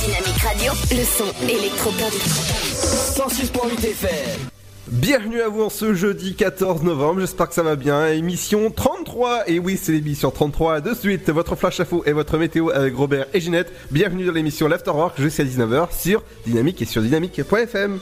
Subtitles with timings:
[0.00, 0.72] Dynamique Radio.
[0.92, 2.10] Le son électropop.
[2.10, 4.40] 106.8 FM.
[4.88, 8.06] Bienvenue à vous en ce jeudi 14 novembre, j'espère que ça va bien.
[8.06, 12.70] Émission 33, et oui c'est l'émission 33 de suite, votre flash info et votre météo
[12.70, 13.70] avec Robert et Ginette.
[13.90, 18.00] Bienvenue dans l'émission l'Afterwork jusqu'à 19h sur Dynamique et sur dynamique.fm.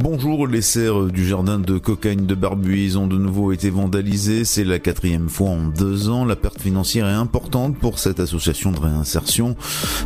[0.00, 4.44] Bonjour, les serres du jardin de cocaïne de Barbuise ont de nouveau été vandalisées.
[4.44, 6.24] C'est la quatrième fois en deux ans.
[6.24, 9.56] La perte financière est importante pour cette association de réinsertion.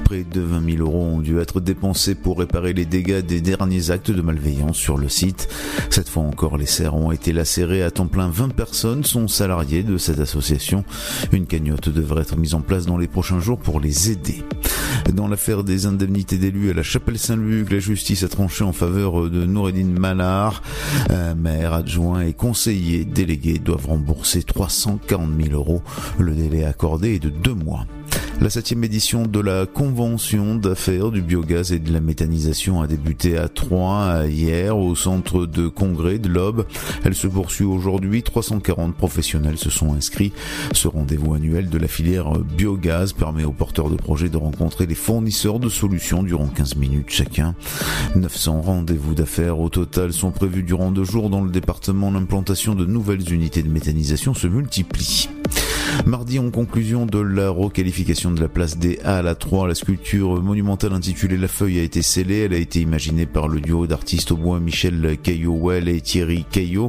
[0.05, 3.91] Près de 20 000 euros ont dû être dépensés pour réparer les dégâts des derniers
[3.91, 5.51] actes de malveillance sur le site.
[5.91, 8.31] Cette fois encore, les serres ont été lacérées à temps plein.
[8.31, 10.87] 20 personnes sont salariées de cette association.
[11.33, 14.43] Une cagnotte devrait être mise en place dans les prochains jours pour les aider.
[15.13, 19.29] Dans l'affaire des indemnités d'élus à la Chapelle Saint-Luc, la justice a tranché en faveur
[19.29, 20.63] de Noureddin Malar.
[21.11, 25.83] Euh, maire, adjoint et conseiller délégués doivent rembourser 340 000 euros.
[26.19, 27.87] Le délai accordé est de deux mois.
[28.41, 33.39] La septième édition de la convention d'affaires du biogaz et de la méthanisation a débuté
[33.39, 36.67] à Troyes hier au centre de congrès de l'Aube.
[37.05, 38.23] Elle se poursuit aujourd'hui.
[38.23, 40.33] 340 professionnels se sont inscrits.
[40.73, 44.97] Ce rendez-vous annuel de la filière biogaz permet aux porteurs de projets de rencontrer les
[44.97, 47.55] fournisseurs de solutions durant 15 minutes chacun.
[48.17, 52.11] 900 rendez-vous d'affaires au total sont prévus durant deux jours dans le département.
[52.11, 55.29] L'implantation de nouvelles unités de méthanisation se multiplie.
[56.07, 60.43] Mardi, en conclusion de la requalification de la place des Halles à 3, la sculpture
[60.43, 62.41] monumentale intitulée La Feuille a été scellée.
[62.41, 66.89] Elle a été imaginée par le duo d'artistes au bois Michel Caillot-Well et Thierry Caillot.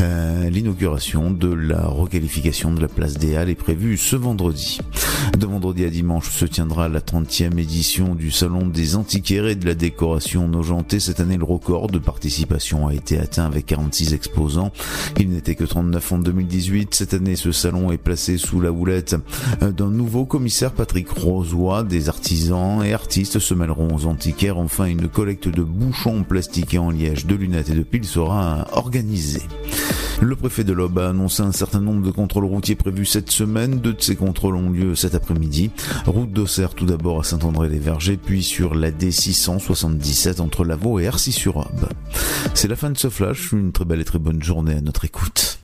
[0.00, 4.80] Euh, L'inauguration de la requalification de la place des Halles est prévue ce vendredi.
[5.38, 9.66] De vendredi à dimanche se tiendra la 30e édition du Salon des antiquaires et de
[9.66, 11.00] la décoration nogentée.
[11.00, 14.72] Cette année, le record de participation a été atteint avec 46 exposants.
[15.18, 16.94] Il n'était que 39 en 2018.
[16.94, 19.16] Cette année, ce salon est placé sous la houlette
[19.60, 21.84] d'un nouveau commissaire Patrick Rosoy.
[21.84, 24.58] Des artisans et artistes se mêleront aux antiquaires.
[24.58, 29.42] Enfin, une collecte de bouchons plastiqués en liège, de lunettes et de piles sera organisée.
[30.20, 33.80] Le préfet de l'Aube a annoncé un certain nombre de contrôles routiers prévus cette semaine.
[33.80, 35.70] Deux de ces contrôles ont lieu cet après-midi.
[36.06, 41.88] Route d'Auxerre tout d'abord à Saint-André-les-Vergers, puis sur la D677 entre Lavaux et Arcis-sur-Aube.
[42.54, 43.52] C'est la fin de ce flash.
[43.52, 45.63] Une très belle et très bonne journée à notre écoute.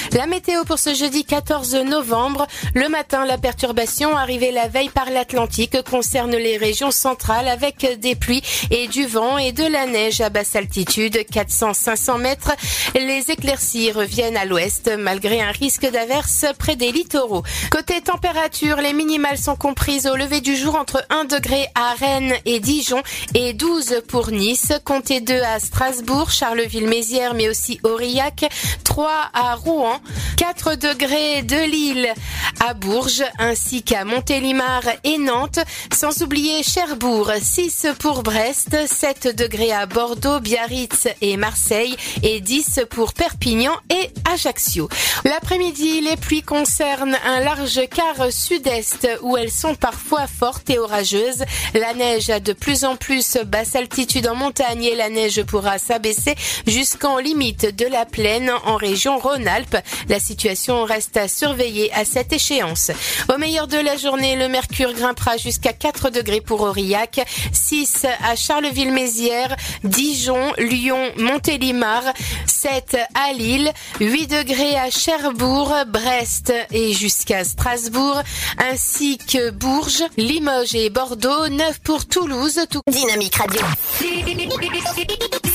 [0.13, 2.45] La météo pour ce jeudi 14 novembre.
[2.73, 8.15] Le matin, la perturbation arrivée la veille par l'Atlantique concerne les régions centrales avec des
[8.15, 12.51] pluies et du vent et de la neige à basse altitude, 400-500 mètres.
[12.93, 17.43] Les éclaircies reviennent à l'ouest malgré un risque d'averse près des littoraux.
[17.71, 22.33] Côté température, les minimales sont comprises au lever du jour entre 1 degré à Rennes
[22.45, 23.01] et Dijon
[23.33, 24.73] et 12 pour Nice.
[24.83, 28.49] Comptez 2 à Strasbourg, Charleville-Mézières mais aussi Aurillac.
[28.83, 30.00] 3 à Rouen,
[30.37, 32.13] 4 degrés de Lille
[32.59, 35.59] à Bourges, ainsi qu'à Montélimar et Nantes,
[35.93, 42.81] sans oublier Cherbourg, 6 pour Brest, 7 degrés à Bordeaux, Biarritz et Marseille, et 10
[42.89, 44.89] pour Perpignan et Ajaccio.
[45.25, 51.43] L'après-midi, les pluies concernent un large quart sud-est où elles sont parfois fortes et orageuses.
[51.73, 55.79] La neige a de plus en plus basse altitude en montagne et la neige pourra
[55.79, 56.35] s'abaisser
[56.67, 59.77] jusqu'en limite de la plaine en région Rhône-Alpes.
[60.09, 62.91] La situation reste à surveiller à cette échéance.
[63.33, 67.21] Au meilleur de la journée, le mercure grimpera jusqu'à 4 degrés pour Aurillac,
[67.51, 72.03] 6 à Charleville-Mézières, Dijon, Lyon, Montélimar,
[72.45, 78.21] 7 à Lille, 8 degrés à Cherbourg, Brest et jusqu'à Strasbourg,
[78.57, 82.59] ainsi que Bourges, Limoges et Bordeaux, 9 pour Toulouse.
[82.69, 82.81] Tout...
[82.87, 83.61] Dynamique Radio.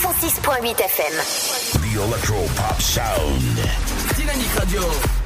[0.07, 1.15] 106.8 FM.
[1.73, 3.96] The Electro Pop Sound.
[4.37, 5.26] Radio.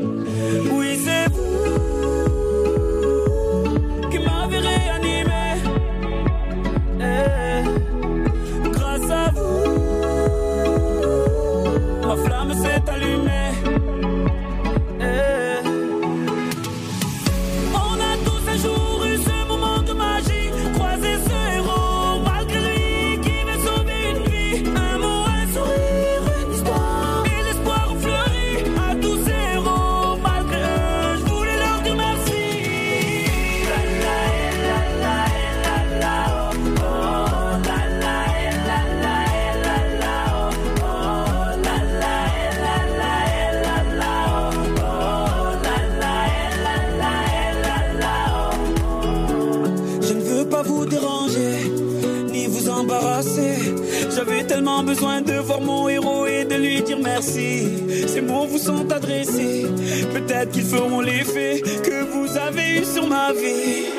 [54.93, 57.65] besoin de voir mon héros et de lui dire merci.
[58.07, 59.65] Ces mots vous sont adressés.
[60.13, 63.90] Peut-être qu'ils feront l'effet que vous avez eu sur ma vie.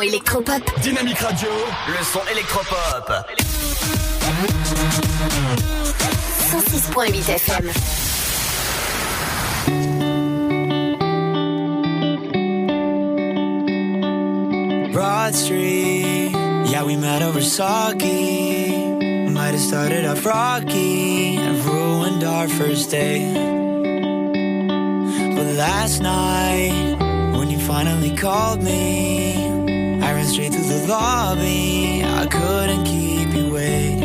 [0.00, 0.62] son électropop.
[0.82, 1.48] Dynamique Radio,
[1.88, 3.12] le son électropop.
[6.50, 7.70] 106.8 FM.
[14.92, 16.30] Broad Street,
[16.66, 18.02] yeah, we met over sake.
[19.30, 23.32] Might have started off rocky and ruined our first day.
[25.34, 26.96] But last night,
[27.36, 29.29] when you finally called me.
[30.30, 32.04] Straight to the lobby.
[32.04, 34.02] I couldn't keep you waiting.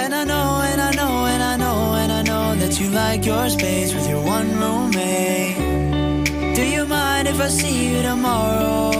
[0.00, 3.26] And I know, and I know, and I know, and I know that you like
[3.26, 5.56] your space with your one roommate.
[6.54, 8.92] Do you mind if I see you tomorrow?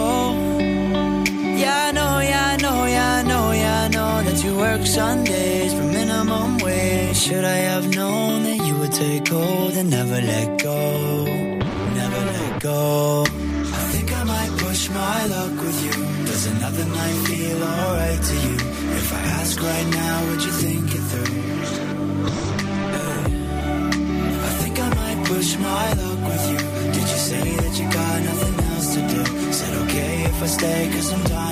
[1.62, 4.84] Yeah, I know, yeah, I know, yeah, I know, yeah, I know that you work
[4.84, 7.16] Sundays for minimum wage.
[7.16, 11.24] Should I have known that you would take hold and never let go?
[11.94, 13.41] Never let go.
[15.22, 15.92] My luck with you.
[16.26, 18.56] Does another night feel alright to you?
[19.00, 21.42] If I ask right now, would you think it through?
[24.48, 26.60] I think I might push my luck with you.
[26.96, 29.52] Did you say that you got nothing else to do?
[29.52, 31.51] Said okay if I stay, cause I'm dying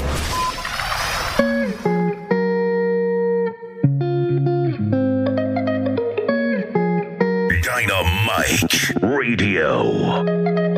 [8.41, 9.83] Dynamite Radio.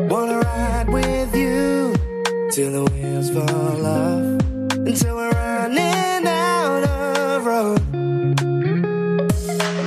[0.08, 1.94] Wanna ride with you
[2.50, 7.80] till the wheels fall off, until we're running out of road.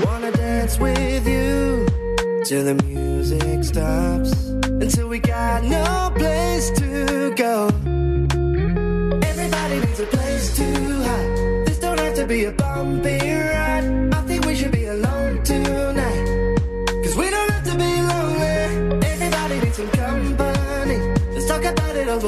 [0.06, 1.86] Wanna dance with you
[2.46, 4.34] till the music stops,
[4.66, 7.68] until we got no place to go.
[9.24, 10.66] Everybody needs a place to
[11.04, 11.68] hide.
[11.68, 13.37] This don't have to be a bumpy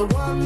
[0.04, 0.39] about it over one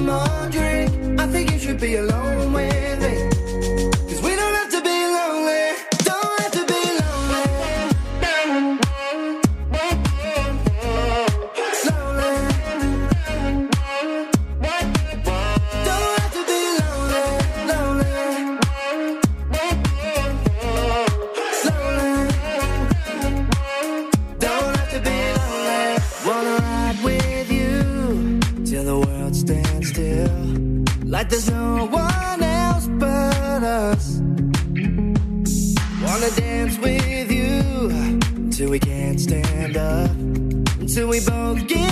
[41.13, 41.82] we both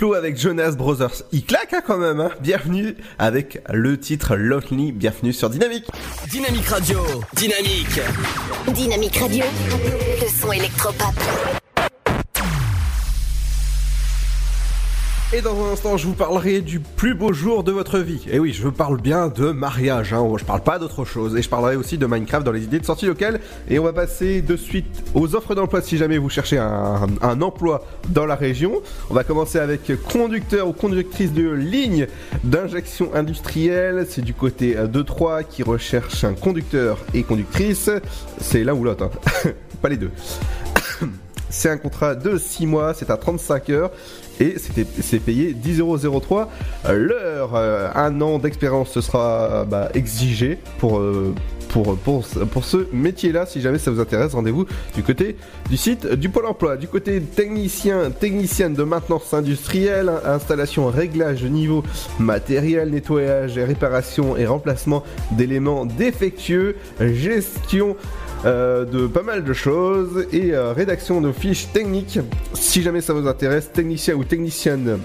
[0.00, 1.24] Diplo avec Jonas Brothers.
[1.30, 2.20] Il claque hein, quand même.
[2.20, 2.30] Hein.
[2.40, 4.92] Bienvenue avec le titre Lonely.
[4.92, 5.84] Bienvenue sur Dynamique.
[6.30, 7.00] Dynamique Radio.
[7.34, 8.00] Dynamique.
[8.68, 9.44] Dynamique Radio,
[10.22, 11.59] le son électropop.
[15.32, 18.26] Et dans un instant, je vous parlerai du plus beau jour de votre vie.
[18.32, 20.26] Et oui, je parle bien de mariage, hein.
[20.36, 21.36] je parle pas d'autre chose.
[21.36, 23.38] Et je parlerai aussi de Minecraft dans les idées de sortie locale.
[23.68, 27.86] Et on va passer de suite aux offres d'emploi si jamais vous cherchez un, emploi
[28.08, 28.82] dans la région.
[29.08, 32.08] On va commencer avec conducteur ou conductrice de ligne
[32.42, 34.06] d'injection industrielle.
[34.08, 37.88] C'est du côté de 3 qui recherche un conducteur et conductrice.
[38.40, 39.50] C'est l'un ou l'autre, hein.
[39.80, 40.10] pas les deux.
[41.50, 43.90] C'est un contrat de 6 mois, c'est à 35 heures
[44.40, 46.46] et c'est payé 10,03€
[46.92, 47.50] l'heure.
[47.54, 51.34] Euh, un an d'expérience ce sera bah, exigé pour, euh,
[51.70, 53.46] pour, pour, ce métier-là.
[53.46, 55.36] Si jamais ça vous intéresse, rendez-vous du côté
[55.68, 56.76] du site du Pôle emploi.
[56.76, 61.82] Du côté technicien, technicienne de maintenance industrielle, installation, réglage de niveau
[62.18, 67.96] matériel, nettoyage et réparation et remplacement d'éléments défectueux, gestion
[68.44, 72.18] euh, de pas mal de choses et euh, rédaction de fiches techniques.
[72.54, 74.98] Si jamais ça vous intéresse, technicien ou technicienne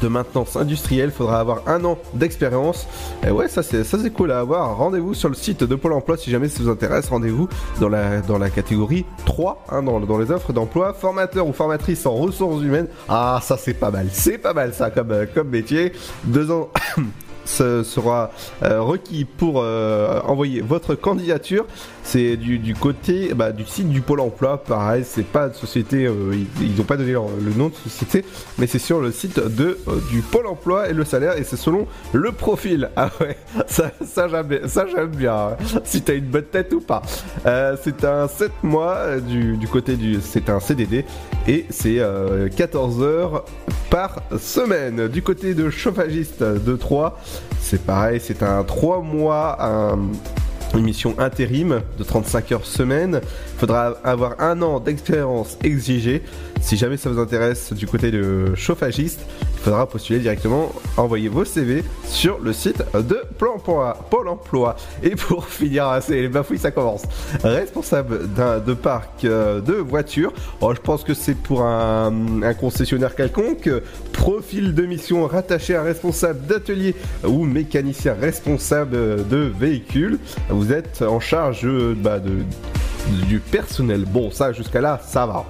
[0.00, 2.86] de maintenance industrielle, faudra avoir un an d'expérience.
[3.26, 4.76] Et ouais, ça c'est cool à avoir.
[4.76, 7.08] Rendez-vous sur le site de Pôle Emploi si jamais ça vous intéresse.
[7.08, 7.48] Rendez-vous
[7.80, 12.06] dans la dans la catégorie 3, hein, dans, dans les offres d'emploi, formateur ou formatrice
[12.06, 12.88] en ressources humaines.
[13.08, 15.92] Ah, ça c'est pas mal, c'est pas mal ça comme euh, comme métier.
[16.24, 16.70] Deux ans.
[17.44, 18.30] Sera
[18.62, 21.66] euh, requis pour euh, envoyer votre candidature.
[22.02, 24.62] C'est du, du côté bah, du site du Pôle emploi.
[24.62, 28.24] Pareil, c'est pas de société, euh, ils n'ont pas donné le nom de société,
[28.58, 29.78] mais c'est sur le site de,
[30.10, 32.90] du Pôle emploi et le salaire, et c'est selon le profil.
[33.04, 35.56] Ah ouais, ça, ça j'aime bien, hein.
[35.84, 37.02] si t'as une bonne tête ou pas.
[37.46, 40.20] Euh, c'est un 7 mois du, du côté du.
[40.22, 41.04] C'est un CDD
[41.46, 43.44] et c'est euh, 14 heures
[43.90, 45.08] par semaine.
[45.08, 47.20] Du côté de chauffagiste de 3,
[47.60, 49.56] c'est pareil, c'est un 3 mois.
[49.60, 49.98] Un,
[50.78, 53.20] une mission intérim de 35 heures semaine.
[53.22, 56.22] Il faudra avoir un an d'expérience exigée.
[56.60, 59.20] Si jamais ça vous intéresse du côté de chauffagiste,
[59.64, 63.96] faudra postuler directement, envoyer vos CV sur le site de Pôle emploi.
[64.10, 64.76] Pôle emploi.
[65.02, 67.02] Et pour finir, ah, c'est les bafouilles, ça commence.
[67.42, 70.34] Responsable d'un de parc euh, de voitures.
[70.60, 73.70] Oh, je pense que c'est pour un, un concessionnaire quelconque.
[74.12, 76.94] Profil de mission rattaché à un responsable d'atelier
[77.26, 80.18] ou mécanicien responsable de véhicule.
[80.50, 82.44] Vous êtes en charge euh, bah, de,
[83.28, 84.04] du personnel.
[84.06, 85.46] Bon, ça jusqu'à là, ça va.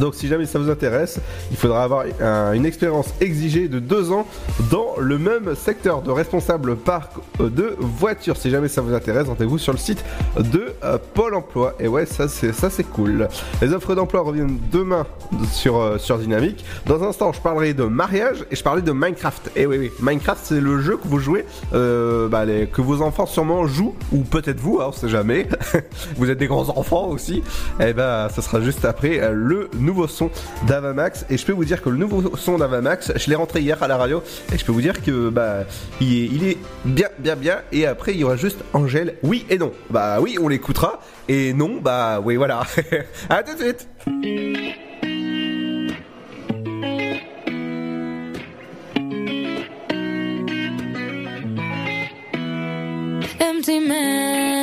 [0.00, 1.18] Donc si jamais ça vous intéresse,
[1.50, 4.26] il faudra avoir un- une expérience exigée de deux ans
[4.70, 8.36] dans le même secteur de responsable parc euh, de voitures.
[8.36, 10.04] Si jamais ça vous intéresse, rendez-vous sur le site
[10.38, 11.74] de euh, Pôle Emploi.
[11.80, 13.28] Et ouais, ça c'est ça c'est cool.
[13.62, 15.06] Les offres d'emploi reviennent demain
[15.52, 16.64] sur euh, sur Dynamique.
[16.86, 19.50] Dans un instant, je parlerai de mariage et je parlerai de Minecraft.
[19.56, 23.26] Et oui oui, Minecraft c'est le jeu que vous jouez, euh, bah, que vos enfants
[23.26, 25.46] sûrement jouent ou peut-être vous, hein, on sait jamais.
[26.16, 27.42] vous êtes des grands enfants aussi.
[27.80, 30.30] Et ben ça sera juste après le nouveau son
[30.66, 31.26] d'Avamax.
[31.30, 33.88] Et je peux vous dire que le nouveau son d'Avamax, je l'ai rentré hier à
[33.88, 35.64] la radio et je peux vous dire que bah
[36.00, 37.58] il est, il est bien bien bien.
[37.72, 39.72] Et après il y aura juste Angèle, oui et non.
[39.90, 42.62] Bah oui, on l'écoutera et non, bah oui voilà.
[43.28, 43.88] à tout de suite.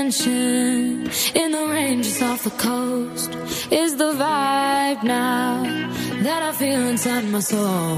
[0.05, 3.33] In the ranges off the coast
[3.71, 5.63] is the vibe now
[6.21, 7.97] that I feel inside my soul.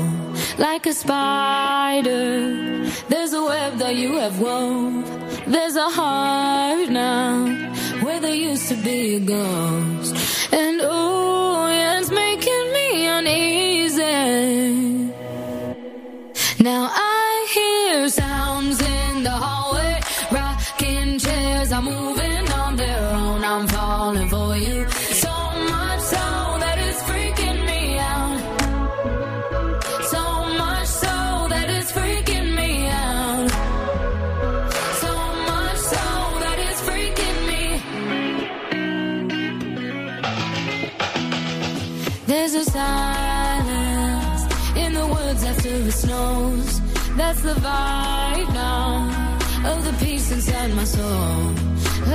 [0.58, 5.06] Like a spider, there's a web that you have wove.
[5.48, 7.46] There's a heart now
[8.02, 10.16] where there used to be a ghost.
[10.54, 14.04] And oh, yeah, it's making me uneasy.
[16.64, 18.57] Now I hear sounds
[21.82, 23.44] moving on their own.
[23.44, 25.36] I'm falling for you so
[25.74, 26.26] much so
[26.64, 28.40] that it's freaking me out.
[30.14, 30.24] So
[30.64, 33.50] much so that it's freaking me out.
[35.04, 35.14] So
[35.52, 36.06] much so
[36.44, 37.64] that it's freaking me.
[42.28, 44.44] There's a silence
[44.76, 46.82] in the woods after it snows.
[47.18, 48.57] That's the vibe
[49.88, 51.54] the peace inside my soul.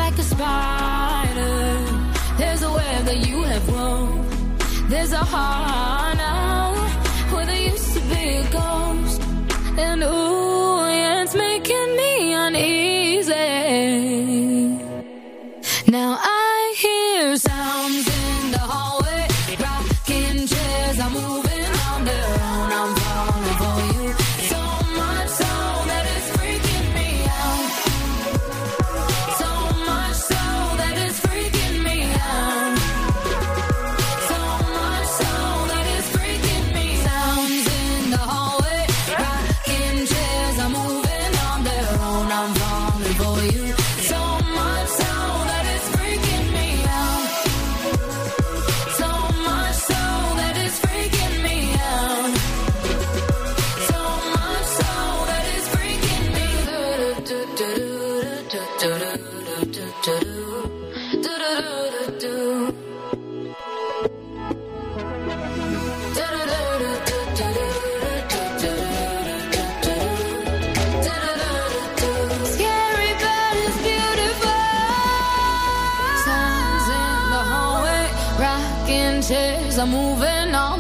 [0.00, 1.56] Like a spider,
[2.38, 4.90] there's a web that you have wove.
[4.90, 6.74] There's a heart now
[7.32, 9.20] where there used to be a ghost.
[9.87, 12.12] And ooh, yeah, it's making me
[12.44, 13.32] uneasy.
[15.96, 18.12] Now I hear sounds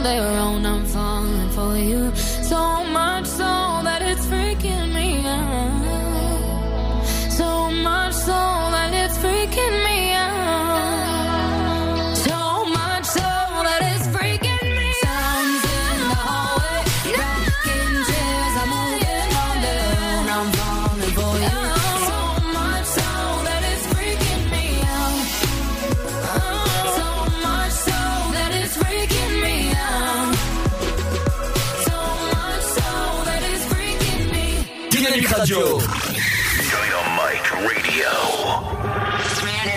[0.02, 0.61] their own.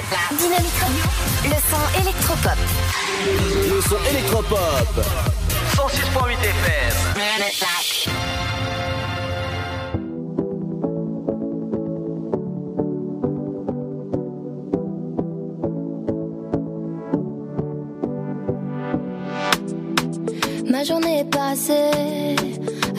[0.08, 1.04] Dynamique Radio,
[1.46, 2.60] le son électropop.
[3.26, 4.94] Le son électropop.
[5.76, 6.94] 106.8 FM.
[20.70, 22.36] Ma journée est passée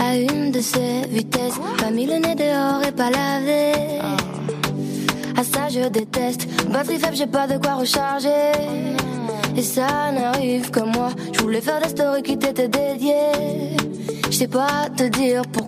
[0.00, 1.60] à une de ces vitesses.
[1.78, 4.15] Pas mis le nez dehors et pas lavé.
[5.36, 6.46] À ça je déteste.
[6.70, 8.52] Batterie faible, j'ai pas de quoi recharger.
[9.56, 11.10] Et ça n'arrive que moi.
[11.32, 13.76] Je voulais faire des stories qui t'étaient dédiées.
[14.30, 15.65] Je sais pas te dire pourquoi.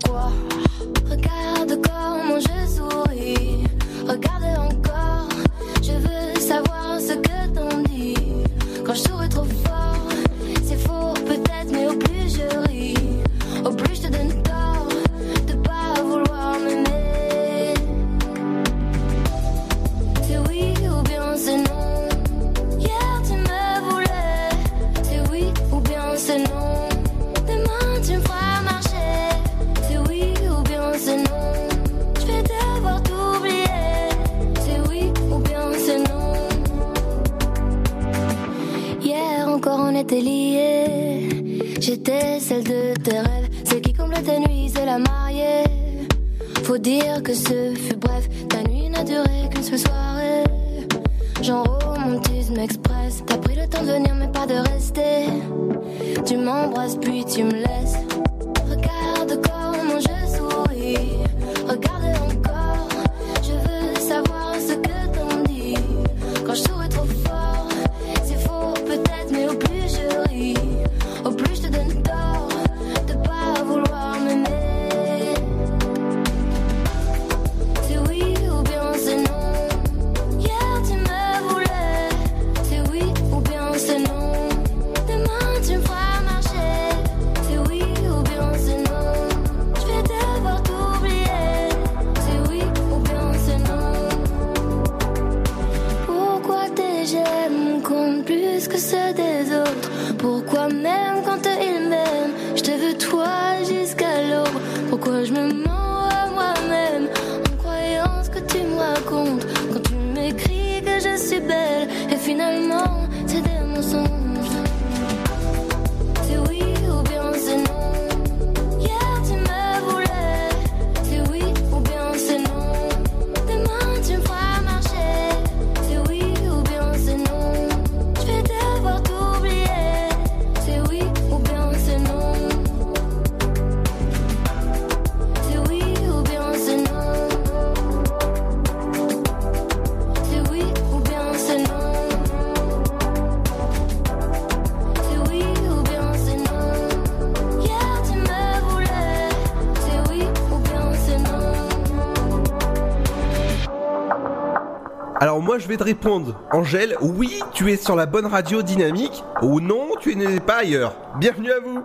[155.59, 159.91] Je vais te répondre, Angèle, oui tu es sur la bonne radio dynamique, ou non
[160.01, 160.95] tu n'es pas ailleurs.
[161.19, 161.83] Bienvenue à vous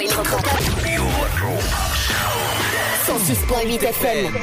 [0.00, 0.40] électropop.
[3.06, 4.34] 106.8 FM.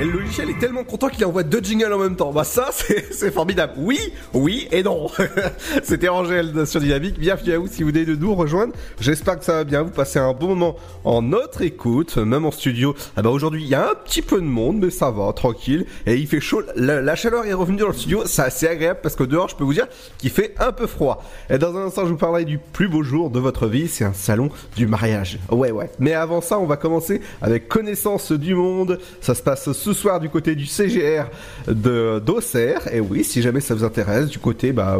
[0.00, 2.32] Et le logiciel est tellement content qu'il envoie deux jingles en même temps.
[2.32, 3.74] Bah ça, c'est formidable.
[3.76, 3.98] Oui,
[4.32, 5.08] oui et non.
[5.82, 7.18] C'était Angèle sur Dynamique.
[7.18, 8.72] Bienvenue à vous si vous venez de nous rejoindre.
[9.00, 9.82] J'espère que ça va bien.
[9.82, 12.94] Vous passez un bon moment en notre écoute, même en studio.
[13.16, 15.86] Ah bah aujourd'hui, il y a un petit peu de monde, mais ça va, tranquille.
[16.06, 16.62] Et il fait chaud.
[16.76, 18.22] La, chaleur est revenue dans le studio.
[18.26, 19.86] C'est assez agréable parce que dehors, je peux vous dire
[20.18, 21.24] qu'il fait un peu froid.
[21.50, 23.88] Et dans un instant, je vous parlerai du plus beau jour de votre vie.
[23.88, 25.38] C'est un salon du mariage.
[25.50, 25.90] Ouais, ouais.
[25.98, 28.98] Mais avant ça, on va commencer avec connaissance du monde.
[29.20, 31.24] Ça se passe ce soir du côté du CGR
[31.66, 32.92] de d'Auxerre.
[32.92, 34.96] Et oui, si jamais ça vous intéresse, du côté, bah.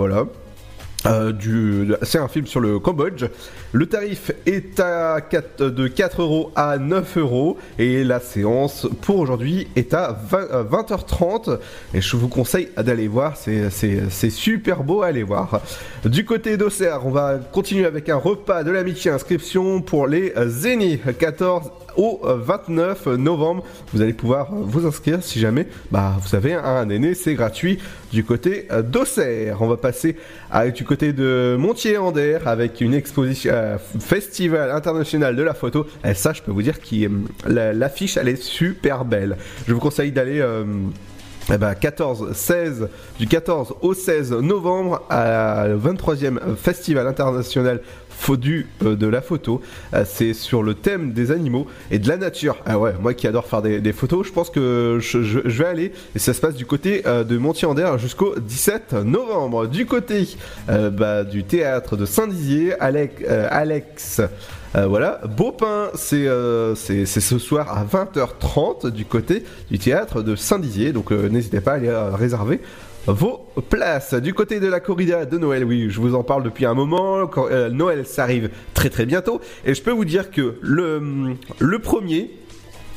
[1.06, 3.24] Euh, c'est un film sur le Cambodge.
[3.72, 9.18] Le tarif est à 4, de 4 euros à 9 euros et la séance pour
[9.18, 11.58] aujourd'hui est à 20, euh, 20h30
[11.94, 13.70] et je vous conseille d'aller voir, c'est,
[14.30, 15.60] super beau à aller voir.
[16.04, 21.16] Du côté d'Auxerre, on va continuer avec un repas de l'amitié inscription pour les Zénith
[21.16, 23.64] 14 au 29 novembre.
[23.92, 27.78] Vous allez pouvoir vous inscrire si jamais bah, vous avez un aîné, c'est gratuit
[28.12, 29.60] du côté d'Auxerre.
[29.60, 30.16] On va passer
[30.50, 35.86] à, du côté de Montier-Ander avec une exposition, euh, festival international de la photo.
[36.04, 37.10] Et ça, je peux vous dire que
[37.46, 39.36] l'affiche, elle est super belle.
[39.66, 40.40] Je vous conseille d'aller...
[40.40, 40.64] euh,
[41.50, 47.80] eh ben 14, 16, du 14 au 16 novembre à le 23e Festival international
[48.18, 49.60] Faudu euh, de la photo.
[49.94, 52.56] Euh, c'est sur le thème des animaux et de la nature.
[52.66, 56.18] Ah ouais, moi qui adore faire des, photos, je pense que je, vais aller et
[56.18, 59.66] ça se passe du côté euh, de Montier-Ander jusqu'au 17 novembre.
[59.66, 60.26] Du côté
[60.68, 64.20] bah, du théâtre de Saint-Dizier, Alex, Alex
[64.76, 70.92] euh, voilà, Beaupin, c'est euh, ce soir à 20h30 du côté du théâtre de Saint-Dizier,
[70.92, 72.60] donc n'hésitez pas à aller réserver
[73.12, 74.14] vos places.
[74.14, 77.28] Du côté de la corrida de Noël, oui, je vous en parle depuis un moment,
[77.38, 81.78] euh, Noël ça arrive très très bientôt, et je peux vous dire que le, le
[81.78, 82.30] premier,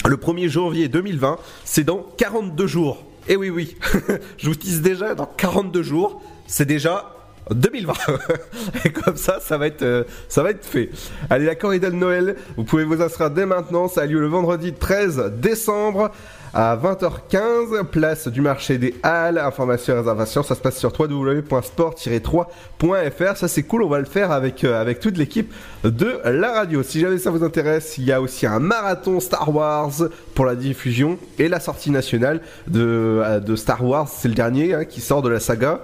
[0.05, 3.03] le 1er janvier 2020, c'est dans 42 jours.
[3.27, 3.77] Et oui, oui,
[4.37, 7.15] je vous tease déjà, dans 42 jours, c'est déjà
[7.49, 7.93] 2020.
[8.85, 10.89] Et comme ça, ça va être, euh, ça va être fait.
[11.29, 13.87] Allez, la corrida de Noël, vous pouvez vous inscrire dès maintenant.
[13.87, 16.11] Ça a lieu le vendredi 13 décembre
[16.53, 19.37] à 20h15, place du marché des Halles.
[19.37, 23.37] Information et réservation, ça se passe sur www.sport-3.fr.
[23.37, 25.51] Ça c'est cool, on va le faire avec, euh, avec toute l'équipe
[25.83, 26.83] de la radio.
[26.83, 29.91] Si jamais ça vous intéresse, il y a aussi un marathon Star Wars
[30.35, 34.09] pour la diffusion et la sortie nationale de, euh, de Star Wars.
[34.09, 35.81] C'est le dernier hein, qui sort de la saga.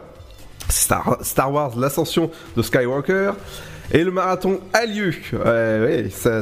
[0.69, 3.31] Star, Star Wars, l'ascension de Skywalker.
[3.91, 5.13] Et le marathon a lieu.
[5.33, 6.41] Ouais, ça,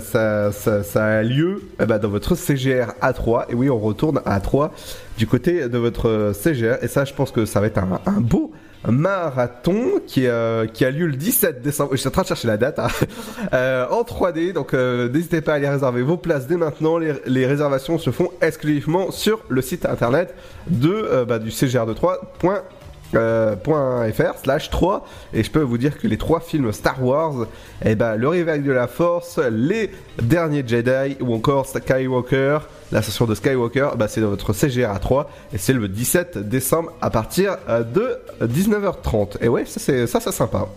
[0.96, 3.46] a lieu eh ben, dans votre CGR A3.
[3.50, 4.72] Et oui, on retourne à A3
[5.18, 6.78] du côté de votre CGR.
[6.82, 8.52] Et ça, je pense que ça va être un, beau
[8.88, 11.92] marathon qui, euh, qui a lieu le 17 décembre.
[11.94, 12.88] Je suis en train de chercher la date hein.
[13.54, 14.54] Euh, en 3D.
[14.54, 16.98] Donc euh, n'hésitez pas à aller réserver vos places dès maintenant.
[16.98, 20.36] Les, réservations se font exclusivement sur le site internet
[20.68, 22.22] de, bah, du CGR de 3.
[23.16, 23.56] Euh,
[24.14, 27.48] .fr slash 3 et je peux vous dire que les trois films Star Wars
[27.84, 32.60] eh ben, le réveil de la force les derniers Jedi ou encore Skywalker
[32.92, 36.92] l'ascension de Skywalker bah, c'est dans votre CGR à 3 et c'est le 17 décembre
[37.02, 40.68] à partir euh, de 19h30 et ouais ça c'est ça c'est sympa.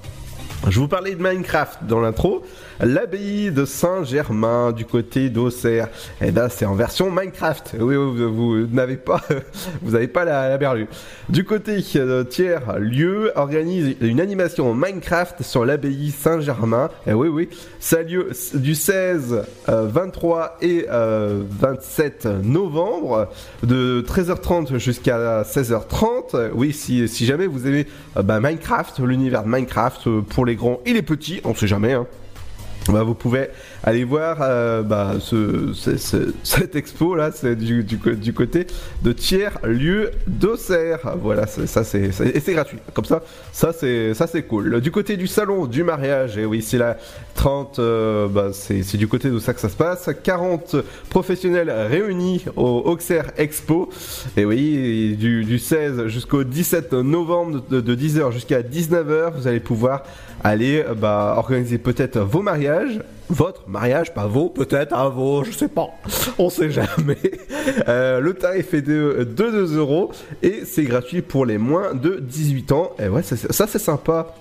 [0.66, 2.44] Je vous parlais de Minecraft dans l'intro.
[2.80, 5.88] L'abbaye de Saint-Germain du côté d'Auxerre.
[6.20, 7.76] Et ben c'est en version Minecraft.
[7.80, 9.22] Oui, vous, n'avez pas,
[9.82, 10.86] vous n'avez pas la, la berlue.
[11.28, 16.90] Du côté de tiers lieu organise une animation Minecraft sur l'abbaye Saint-Germain.
[17.06, 17.48] Et oui, oui,
[17.80, 23.28] ça a lieu du 16, euh, 23 et euh, 27 novembre
[23.62, 26.50] de 13h30 jusqu'à 16h30.
[26.54, 27.86] Oui, si, si jamais vous aimez
[28.16, 31.66] euh, bah, Minecraft, l'univers de Minecraft euh, pour les grands et les petits, on sait
[31.66, 31.92] jamais.
[31.92, 32.06] Hein.
[32.88, 33.48] Bah, vous pouvez
[33.84, 37.84] aller voir euh, bah, ce, ce- ce- cette expo là, c'est du,
[38.34, 38.66] côté
[39.02, 41.16] de tiers lieu d'Auxerre.
[41.22, 42.78] Voilà, ça c'est et c'est gratuit.
[42.94, 43.22] Comme ça,
[43.52, 44.80] ça c'est ça c'est cool.
[44.80, 46.96] Du côté du salon du mariage, et oui, c'est la
[47.34, 50.08] 30, euh, bah, c'est du côté de ça que ça se passe.
[50.24, 50.76] 40
[51.10, 53.90] professionnels réunis au Auxerre Expo.
[54.36, 59.46] Et oui, et du, du 16 jusqu'au 17 novembre de, de 10h jusqu'à 19h, vous
[59.46, 60.02] allez pouvoir
[60.42, 62.77] aller organiser peut-être vos mariages.
[63.28, 65.88] Votre mariage, pas vos, peut-être à vos, je sais pas,
[66.38, 67.18] on sait jamais.
[67.86, 70.10] Euh, le tarif est de, de 2 euros
[70.42, 72.92] et c'est gratuit pour les moins de 18 ans.
[72.98, 74.34] Et ouais, ça, ça c'est sympa.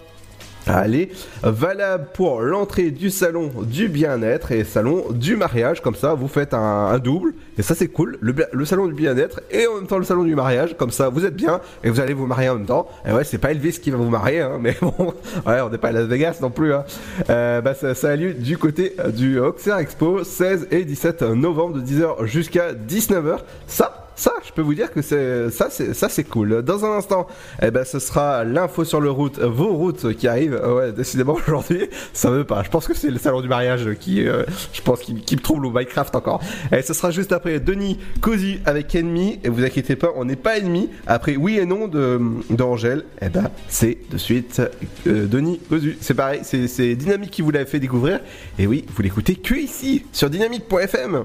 [0.68, 1.10] Allez,
[1.44, 6.54] valable pour l'entrée du salon du bien-être et salon du mariage, comme ça vous faites
[6.54, 10.04] un, double, et ça c'est cool, le, salon du bien-être et en même temps le
[10.04, 12.66] salon du mariage, comme ça vous êtes bien et vous allez vous marier en même
[12.66, 12.90] temps.
[13.08, 15.14] Et ouais, c'est pas Elvis qui va vous marier, hein, mais bon,
[15.46, 16.74] ouais, on n'est pas à Las Vegas non plus.
[16.74, 16.84] Hein.
[17.30, 21.22] Euh, bah, ça, ça a lieu du côté euh, du Auxerre Expo, 16 et 17
[21.22, 23.40] novembre de 10h jusqu'à 19h.
[23.68, 26.64] Ça, ça, je peux vous dire que c'est ça, c'est ça, c'est cool.
[26.64, 27.28] Dans un instant,
[27.62, 30.60] eh ben, ce sera l'info sur le route, vos routes qui arrivent.
[30.62, 32.62] Euh, Ouais, décidément aujourd'hui, ça veut pas.
[32.64, 34.44] Je pense que c'est le salon du mariage qui, euh,
[34.74, 36.42] je pense, qui, qui me trouble au Minecraft encore.
[36.72, 39.40] Et ce sera juste après Denis Cozy avec Ennemi.
[39.44, 40.90] Et vous inquiétez pas, on n'est pas ennemis.
[41.08, 44.62] Après oui et non de d'Angèle, eh ben, c'est de suite
[45.08, 45.96] euh, Denis Cozy.
[46.02, 48.20] C'est pareil, c'est Dynamique qui vous l'avait fait découvrir.
[48.60, 51.24] Et oui, vous l'écoutez que ici sur dynamique.fm.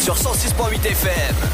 [0.00, 1.45] sur 106.8 FM.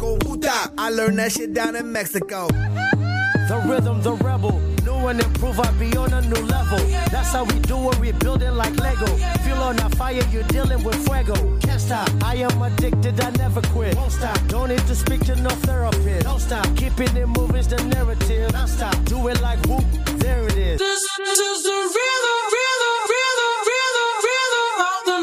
[0.00, 2.48] I need I learned that shit down in Mexico.
[2.48, 4.60] The rhythm, the rebel.
[4.84, 6.78] New and improve, I be on a new level.
[7.10, 9.06] That's how we do it, we build it like Lego.
[9.44, 11.34] Feel on a fire, you're dealing with fuego.
[11.60, 13.96] Can't stop, I am addicted, I never quit.
[13.96, 16.24] Won't stop, don't need to speak to no therapist.
[16.24, 18.52] Don't stop, keeping it moving's the narrative.
[18.52, 19.84] Don't stop, do it like whoop,
[20.18, 20.78] there it is.
[20.78, 25.18] This is the rhythm, rhythm, rhythm, rhythm, rhythm of the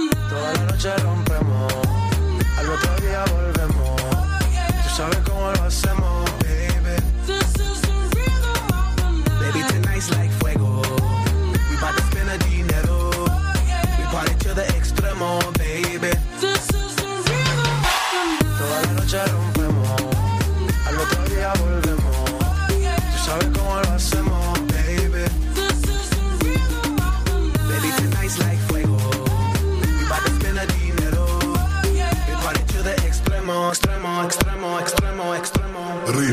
[0.86, 1.19] night.
[5.00, 7.00] Tú sabes cómo lo hacemos, baby.
[7.26, 9.54] This is the rhythm of the night.
[9.54, 10.82] Baby, tonight's like fuego.
[11.72, 13.10] We bout to spend a dinero.
[13.98, 16.12] We party to the extremo, baby.
[16.42, 18.60] This is the rhythm of the night.
[18.60, 19.39] Toda la noche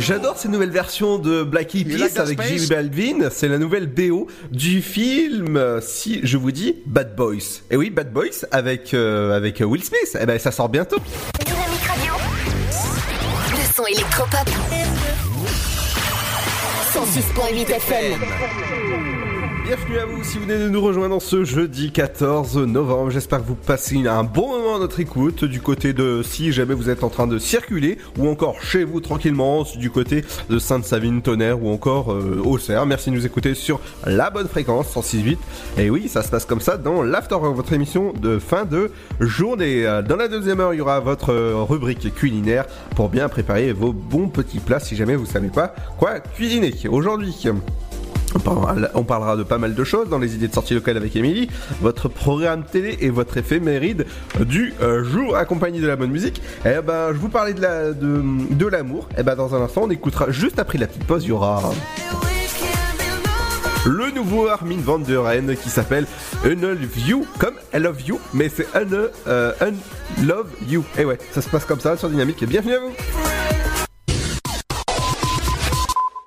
[0.07, 2.41] J'adore ces nouvelles versions de Black Eyed avec?
[2.41, 3.29] J Balvin.
[3.29, 7.63] C'est la nouvelle BO du film, si je vous dis, Bad Boys.
[7.73, 10.17] Et oui, Bad Boys avec, euh, avec Will Smith.
[10.21, 10.99] Eh ben, ça sort bientôt.
[11.45, 12.13] Dynamique Radio.
[13.51, 14.49] Le son électropop.
[16.95, 19.16] 106.8 FM.
[19.67, 23.11] Bienvenue à vous si vous venez de nous rejoindre ce jeudi 14 novembre.
[23.11, 26.73] J'espère que vous passez un bon moment à notre écoute du côté de si jamais
[26.73, 31.21] vous êtes en train de circuler ou encore chez vous tranquillement du côté de Sainte-Savine,
[31.21, 32.87] Tonnerre ou encore euh, Auxerre.
[32.87, 35.37] Merci de nous écouter sur la bonne fréquence 106.8.
[35.79, 39.83] Et oui, ça se passe comme ça dans l'After votre émission de fin de journée.
[40.09, 44.29] Dans la deuxième heure, il y aura votre rubrique culinaire pour bien préparer vos bons
[44.29, 46.73] petits plats si jamais vous savez pas quoi cuisiner.
[46.89, 47.49] Aujourd'hui,
[48.95, 51.49] on parlera, de pas mal de choses dans les idées de sortie locale avec Émilie,
[51.81, 54.07] votre programme télé et votre éphéméride
[54.41, 56.43] du euh, jour accompagné de la bonne musique.
[56.65, 59.09] Et ben, je vous parlais de la de, de l'amour.
[59.17, 61.63] Et ben, dans un instant, on écoutera juste après la petite pause, il y aura
[63.87, 65.23] le nouveau Armin Van Der
[65.63, 66.07] qui s'appelle
[66.45, 68.85] Unlove You, comme I Love You, mais c'est Un
[69.29, 70.85] euh, Unlove You.
[70.99, 72.45] Et ouais, ça se passe comme ça sur Dynamique.
[72.45, 72.93] Bienvenue à vous.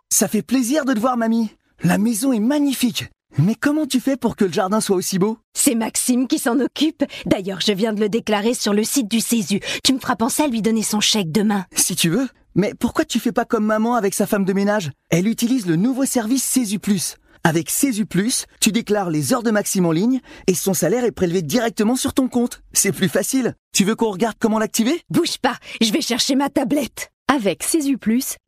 [0.10, 1.50] Ça fait plaisir de te voir, mamie.
[1.84, 3.10] La maison est magnifique.
[3.38, 5.38] Mais comment tu fais pour que le jardin soit aussi beau?
[5.54, 7.04] C'est Maxime qui s'en occupe.
[7.26, 9.60] D'ailleurs, je viens de le déclarer sur le site du Césu.
[9.84, 11.66] Tu me feras penser à lui donner son chèque demain.
[11.76, 12.28] Si tu veux.
[12.56, 14.92] Mais pourquoi tu fais pas comme maman avec sa femme de ménage?
[15.10, 17.16] Elle utilise le nouveau service Césu Plus.
[17.44, 21.12] Avec Césu Plus, tu déclares les heures de Maxime en ligne et son salaire est
[21.12, 22.62] prélevé directement sur ton compte.
[22.74, 23.56] C'est plus facile.
[23.72, 25.02] Tu veux qu'on regarde comment l'activer?
[25.10, 27.12] Bouge pas, je vais chercher ma tablette.
[27.32, 28.00] Avec CESU+,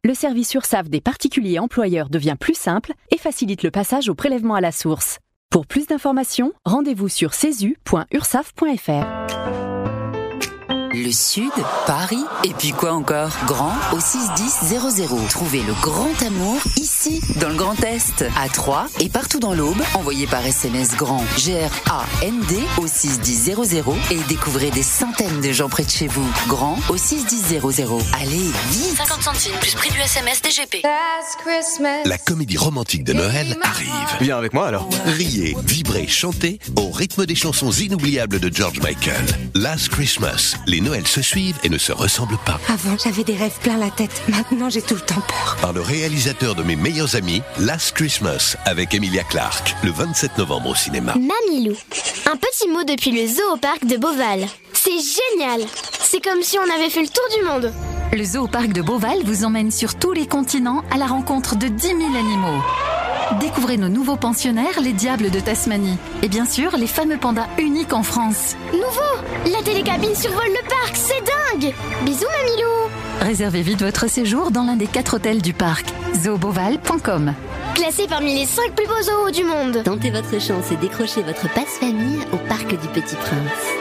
[0.04, 4.56] le service URSAF des particuliers employeurs devient plus simple et facilite le passage au prélèvement
[4.56, 5.20] à la source.
[5.52, 9.61] Pour plus d'informations, rendez-vous sur cesu.ursaf.fr.
[10.94, 11.52] Le Sud,
[11.88, 13.32] Paris, et puis quoi encore?
[13.46, 14.80] Grand au 61000.
[15.30, 19.82] Trouvez le grand amour ici, dans le Grand Est, à Troyes et partout dans l'Aube.
[19.94, 23.56] Envoyez par SMS grand G-R-A-N-D au 61000
[24.12, 26.28] et découvrez des centaines de gens près de chez vous.
[26.48, 27.62] Grand au 61000.
[28.20, 30.84] Allez, vite 50 centimes plus prix du SMS DGP.
[32.06, 33.88] La comédie romantique de Noël arrive.
[34.20, 34.90] Viens avec moi alors.
[35.06, 39.26] Riez, vibrez, chantez au rythme des chansons inoubliables de George Michael.
[39.56, 40.56] Last Christmas.
[40.68, 42.60] Les Noëls se suivent et ne se ressemblent pas.
[42.68, 44.24] Avant, j'avais des rêves plein la tête.
[44.28, 45.58] Maintenant, j'ai tout le temps peur.
[45.62, 50.70] Par le réalisateur de mes meilleurs amis, Last Christmas, avec Emilia Clarke, le 27 novembre
[50.70, 51.14] au cinéma.
[51.16, 51.76] Mamilou.
[52.32, 54.48] Un petit mot depuis le zoo au parc de Beauval.
[54.74, 55.62] C'est génial.
[56.02, 57.74] C'est comme si on avait fait le tour du monde.
[58.14, 61.68] Le zoo parc de Beauval vous emmène sur tous les continents à la rencontre de
[61.68, 62.62] 10 000 animaux.
[63.40, 65.98] Découvrez nos nouveaux pensionnaires, les diables de Tasmanie.
[66.22, 68.56] Et bien sûr, les fameux pandas uniques en France.
[68.74, 71.24] Nouveau La télécabine survole le parc, c'est
[71.62, 71.74] dingue
[72.04, 75.86] Bisous Mamilou Réservez vite votre séjour dans l'un des quatre hôtels du parc.
[76.16, 77.34] zooboval.com
[77.76, 79.82] Classé parmi les 5 plus beaux zoos du monde.
[79.84, 83.81] Tentez votre chance et décrochez votre passe-famille au Parc du Petit Prince.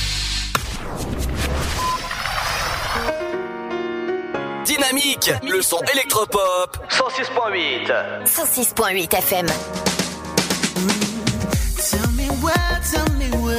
[4.71, 6.77] Dynamique, le son électropop.
[6.89, 7.91] 106.8.
[8.23, 9.47] 106.8 FM.
[11.75, 13.57] Tell me where, tell me where.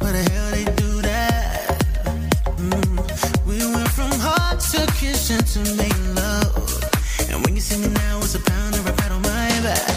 [0.00, 1.84] Where the hell they do that?
[3.46, 6.84] We went from heart to kitchen to make love.
[7.28, 9.91] And when you see me now, it's a pound of a pat on my back.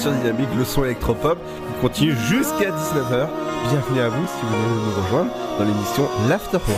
[0.00, 3.28] Sur Dynamique, le son électropop qui continue jusqu'à 19h.
[3.68, 6.70] Bienvenue à vous si vous venez nous rejoindre dans l'émission l'Afterwork.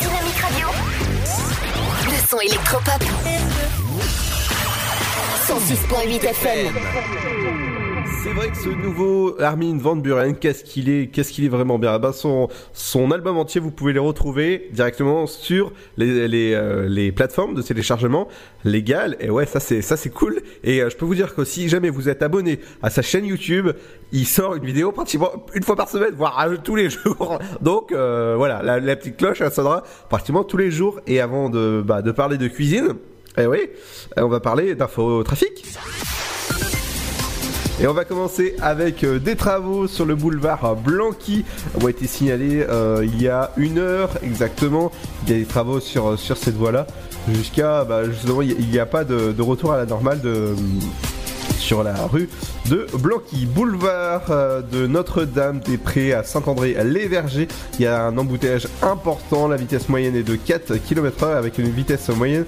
[0.00, 0.68] Dynamique Radio.
[2.04, 3.02] Le son électropop.
[5.46, 6.74] 106.8 FM.
[8.24, 11.78] C'est vrai que ce nouveau Armin Van Buren, qu'est-ce qu'il est, qu'est-ce qu'il est vraiment
[11.78, 11.92] bien?
[11.92, 12.48] Ah ben, son,
[12.86, 17.60] son album entier, vous pouvez le retrouver directement sur les, les, euh, les plateformes de
[17.60, 18.28] téléchargement
[18.62, 19.16] légales.
[19.18, 20.40] Et ouais, ça c'est, ça c'est cool.
[20.62, 23.26] Et euh, je peux vous dire que si jamais vous êtes abonné à sa chaîne
[23.26, 23.70] YouTube,
[24.12, 27.40] il sort une vidéo pratiquement une fois par semaine, voire tous les jours.
[27.60, 31.00] Donc euh, voilà, la, la petite cloche, elle sonnera pratiquement tous les jours.
[31.08, 32.94] Et avant de, bah, de parler de cuisine,
[33.36, 33.68] eh oui,
[34.16, 35.64] on va parler d'infotrafic.
[37.78, 41.44] Et on va commencer avec euh, des travaux sur le boulevard Blanqui
[41.82, 44.90] ont été signalés euh, il y a une heure exactement.
[45.24, 46.86] Il y a des travaux sur, sur cette voie-là
[47.28, 50.54] jusqu'à bah, justement il n'y a pas de retour à la normale de
[51.58, 52.28] sur la rue
[52.68, 57.48] de Blanqui, boulevard euh, de Notre-Dame-des-Prés à Saint-André-les-Vergers.
[57.78, 61.70] Il y a un embouteillage important, la vitesse moyenne est de 4 km/h avec une
[61.70, 62.44] vitesse moyenne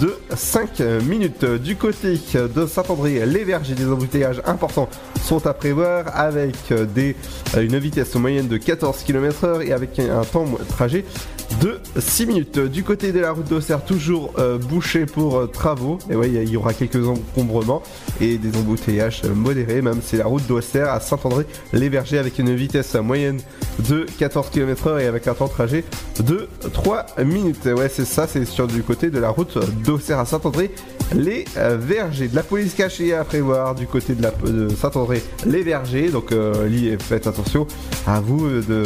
[0.00, 1.44] de 5 minutes.
[1.44, 4.88] Du côté de Saint-André-les-Vergers, des embouteillages importants
[5.24, 11.04] sont à prévoir avec une vitesse moyenne de 14 km/h et avec un temps trajet
[11.60, 12.58] de 6 minutes.
[12.58, 15.98] Du côté de la route d'Auxerre, toujours euh, bouché pour euh, travaux.
[16.08, 17.82] Et ouais, il y aura quelques encombrements
[18.20, 19.82] et des embouteillages modérés.
[19.82, 23.40] Même c'est la route d'Auxerre à Saint-André-les-Vergers avec une vitesse moyenne
[23.88, 25.84] de 14 km/h et avec un temps de trajet
[26.20, 27.66] de 3 minutes.
[27.66, 32.28] Ouais, c'est ça, c'est sur du côté de la route d'Auxerre à Saint-André-les-Vergers.
[32.28, 36.10] De la police cachée à prévoir du côté de, Saint-André-les-Vergers.
[36.10, 37.66] Donc, euh, faites attention
[38.06, 38.84] à vous de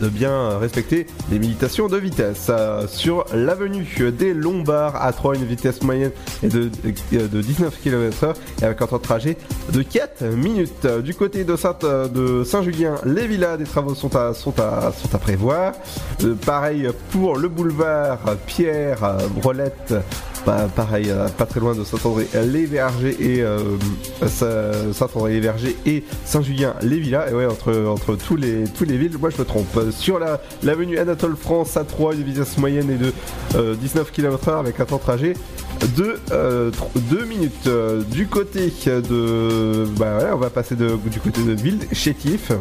[0.00, 2.46] de bien respecter les limitations de vitesse.
[2.50, 3.86] Euh, sur l'avenue
[4.16, 6.70] des Lombards à 3, une vitesse moyenne est de,
[7.14, 9.36] euh, de 19 km/h et avec un temps de trajet
[9.72, 10.86] de 4 minutes.
[11.02, 11.44] Du côté
[11.84, 15.72] euh, de Saint-Julien, les villas des travaux sont à, sont à, sont à prévoir.
[16.22, 19.94] Euh, pareil pour le boulevard Pierre euh, Brelette.
[20.46, 23.60] Bah, pareil, euh, pas très loin de Saint-André-les-Vergers et euh,
[24.26, 27.30] Sa- Saint-André-les-Vergers et Saint-Julien-les-Villas.
[27.30, 29.74] Et ouais, entre, entre tous les, tous les villes, moi je me trompe.
[29.78, 33.12] Euh, Sur la, l'avenue Anatole France à 3, une vitesse moyenne est de
[33.56, 35.32] euh, 19 km/h avec un temps de trajet
[35.96, 36.20] de
[37.10, 37.68] 2 minutes.
[38.10, 39.86] Du côté de.
[39.98, 42.52] Bah ouais, on va passer du côté de Ville Chétif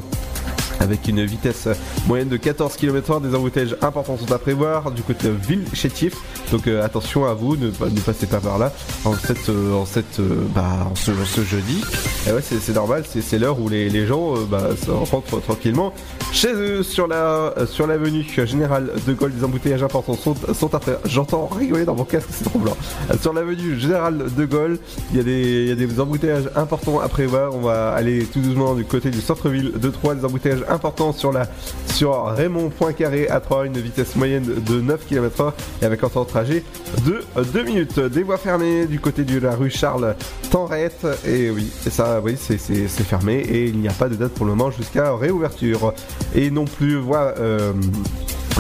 [0.80, 1.68] avec une vitesse
[2.08, 3.22] moyenne de 14 km/h.
[3.22, 6.16] Des embouteillages importants sont à prévoir du côté de ville chétif.
[6.52, 8.72] Donc euh, attention à vous, ne, pas- ne passez pas par là
[9.06, 11.12] en cette, euh, en cette, euh, bah, en ce,
[11.44, 11.82] jeudi.
[12.28, 14.70] Et ouais, c'est normal, c'est l'heure où les, les gens bah,
[15.12, 15.94] rentrent tranquillement
[16.32, 19.34] chez eux sur la sur l'avenue Général de Gaulle.
[19.34, 21.02] Des embouteillages importants sont, sont à prévoir.
[21.06, 22.46] J'entends rigoler dans mon casque, c'est.
[22.48, 24.78] Euh, Sur l'avenue Général de Gaulle,
[25.12, 27.56] il y a des, il y a des embouteillages importants à prévoir.
[27.56, 30.16] On va aller tout doucement du côté du centre-ville de Troyes.
[30.16, 31.48] Des embouteillages importants sur la
[31.88, 36.24] sur Raymond Poincaré à 3, une vitesse moyenne de 9 km/h et avec un temps
[36.24, 36.64] de trajet
[37.06, 38.00] de 2 minutes.
[38.00, 40.16] Des voies fermées du côté de la rue Charles
[40.50, 41.06] Tenrette.
[41.26, 42.58] Et oui, ça, oui, c'est
[43.04, 45.94] fermé et il n'y a pas de date pour le moment jusqu'à réouverture.
[46.34, 47.34] Et non plus voie.
[47.38, 47.74] euh,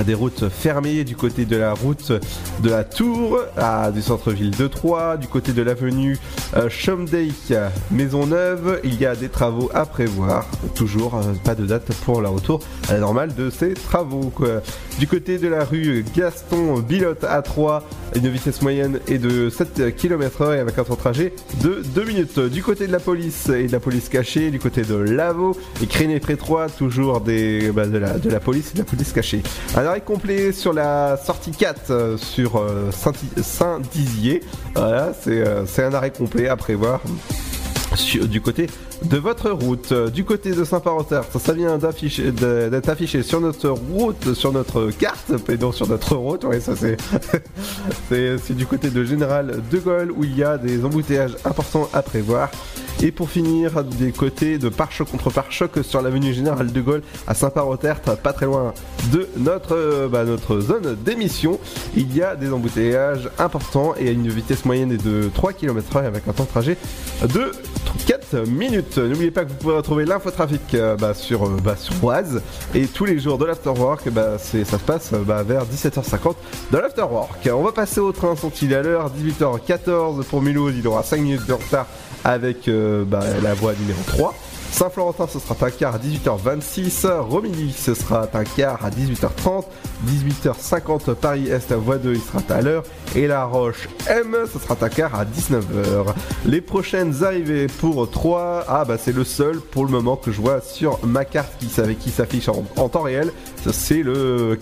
[0.01, 2.11] des routes fermées du côté de la route
[2.63, 3.39] de la Tour
[3.93, 6.17] du centre-ville de Troyes, du côté de l'avenue
[6.55, 6.69] euh,
[7.91, 10.47] Maisonneuve, il y a des travaux à prévoir.
[10.75, 14.31] Toujours euh, pas de date pour le retour à la normale de ces travaux.
[14.33, 14.61] quoi.
[14.99, 17.83] Du côté de la rue Gaston Bilotte à 3,
[18.15, 22.03] une vitesse moyenne est de 7 km/h et avec un temps de trajet de 2
[22.05, 22.39] minutes.
[22.39, 25.87] Du côté de la police et de la police cachée, du côté de Lavaux et
[25.87, 29.41] Créné près 3, toujours bah, de, la, la police et de la police cachée.
[29.87, 33.11] Arrêt complet sur la sortie 4 euh, sur euh, Saint-
[33.41, 34.41] Saint-Dizier.
[34.75, 37.01] Voilà, c'est euh, c'est un arrêt complet à prévoir
[38.27, 38.67] du côté
[39.03, 39.91] de votre route.
[39.91, 44.91] Euh, Du côté de Saint-Parenterre, ça, ça vient d'être affiché sur notre route, sur notre
[44.91, 46.43] carte, et non sur notre route.
[46.43, 46.97] Ouais, ça c'est
[48.09, 52.01] c'est du côté de Général de Gaulle où il y a des embouteillages importants à
[52.01, 52.49] prévoir.
[53.01, 57.33] Et pour finir, des côtés de pare-choc contre pare-choc sur l'avenue Général de Gaulle à
[57.33, 58.73] Saint-Parenterre, pas très loin
[59.11, 61.59] de notre, euh, bah, notre zone d'émission,
[61.97, 66.27] il y a des embouteillages importants et à une vitesse moyenne de 3 km/h avec
[66.27, 66.77] un temps de trajet
[67.27, 67.51] de
[68.05, 68.92] 4 minutes.
[68.97, 72.41] N'oubliez pas que vous pouvez retrouver l'infotrafic euh, bah, sur, euh, bah, sur Oise
[72.75, 76.35] et tous les jours de l'afterwork, bah, ça se passe euh, bah, vers 17h50
[76.71, 77.49] de l'afterwork.
[77.51, 79.11] On va passer au train, sont-ils à l'heure?
[79.11, 81.87] 18h14 pour Mulhouse, il aura 5 minutes de retard
[82.23, 84.33] avec la voie numéro 3.
[84.73, 87.07] Saint-Florentin, ce sera un quart à 18h26.
[87.19, 89.65] Romilly, ce sera un quart à 18h30.
[90.07, 92.83] 18h50 Paris-Est Voie 2, il sera à l'heure.
[93.15, 96.15] Et La Roche M, ce sera un quart à 19h.
[96.47, 100.41] Les prochaines arrivées pour 3, ah bah c'est le seul pour le moment que je
[100.41, 101.67] vois sur ma carte qui,
[101.99, 103.31] qui s'affiche en, temps réel.
[103.71, 104.57] C'est le,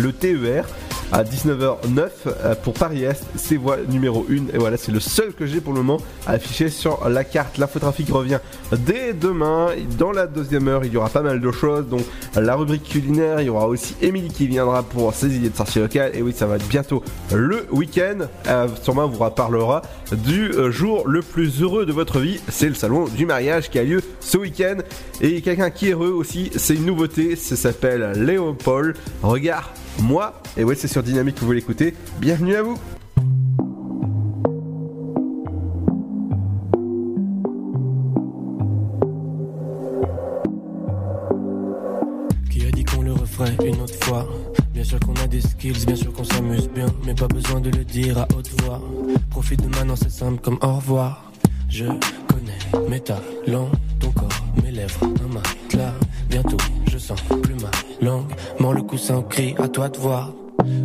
[0.00, 0.64] le TER
[1.12, 5.46] à 19h09 euh, pour Paris-Est, c'est voie numéro 1 et voilà c'est le seul que
[5.46, 7.58] j'ai pour le moment affiché sur la carte.
[7.58, 8.38] L'infotrafic revient
[8.72, 12.02] dès demain, dans la deuxième heure il y aura pas mal de choses, donc
[12.34, 15.80] la rubrique culinaire, il y aura aussi Émilie qui viendra pour ses idées de sortie
[15.80, 16.12] locale.
[16.14, 17.02] Et oui ça va être bientôt
[17.32, 19.82] le week-end, Euh, sûrement on vous reparlera
[20.12, 23.78] du euh, jour le plus heureux de votre vie, c'est le salon du mariage qui
[23.78, 24.78] a lieu ce week-end.
[25.20, 29.66] Et quelqu'un qui est heureux aussi, c'est une nouveauté, ça s'appelle Léo Paul, regarde
[30.00, 32.76] moi, et ouais c'est sur Dynamique que vous l'écoutez, bienvenue à vous.
[42.50, 44.26] Qui a dit qu'on le referait une autre fois?
[44.72, 47.70] Bien sûr qu'on a des skills, bien sûr qu'on s'amuse bien Mais pas besoin de
[47.70, 48.80] le dire à haute voix.
[49.30, 51.30] Profite de maintenant c'est simple comme au revoir.
[51.68, 51.86] Je
[52.26, 53.70] connais mes talents,
[54.00, 54.28] ton corps,
[54.62, 55.94] mes lèvres, un matelas
[56.28, 56.56] Bientôt
[57.02, 58.30] sens plus ma langue.
[58.60, 60.32] Mord le coussin, crie à toi de voir.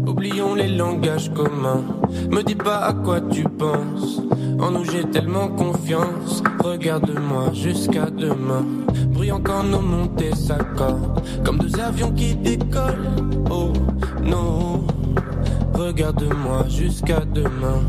[0.08, 1.84] Oublions les langages communs.
[2.32, 4.22] Me dis pas à quoi tu penses.
[4.60, 6.42] En nous j'ai tellement confiance.
[6.64, 8.66] Regarde-moi jusqu'à demain.
[9.10, 11.22] Brillant quand nos montées s'accordent.
[11.46, 13.14] Comme deux avions qui décollent.
[13.52, 13.72] Oh
[14.24, 14.88] non.
[15.76, 17.82] Regarde-moi jusqu'à demain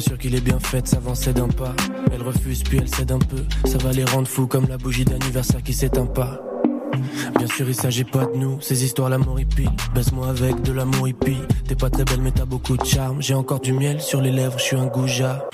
[0.00, 1.74] pas sûr qu'il est bien fait s'avancer d'un pas.
[2.10, 3.44] Elle refuse, puis elle cède un peu.
[3.66, 6.40] Ça va les rendre fous comme la bougie d'anniversaire qui s'éteint pas.
[7.36, 9.68] Bien sûr, il s'agit pas de nous, ces histoires l'amour hippie.
[9.94, 11.36] Baisse-moi avec de l'amour hippie.
[11.68, 13.20] T'es pas très belle, mais t'as beaucoup de charme.
[13.20, 15.44] J'ai encore du miel sur les lèvres, je suis un goujat.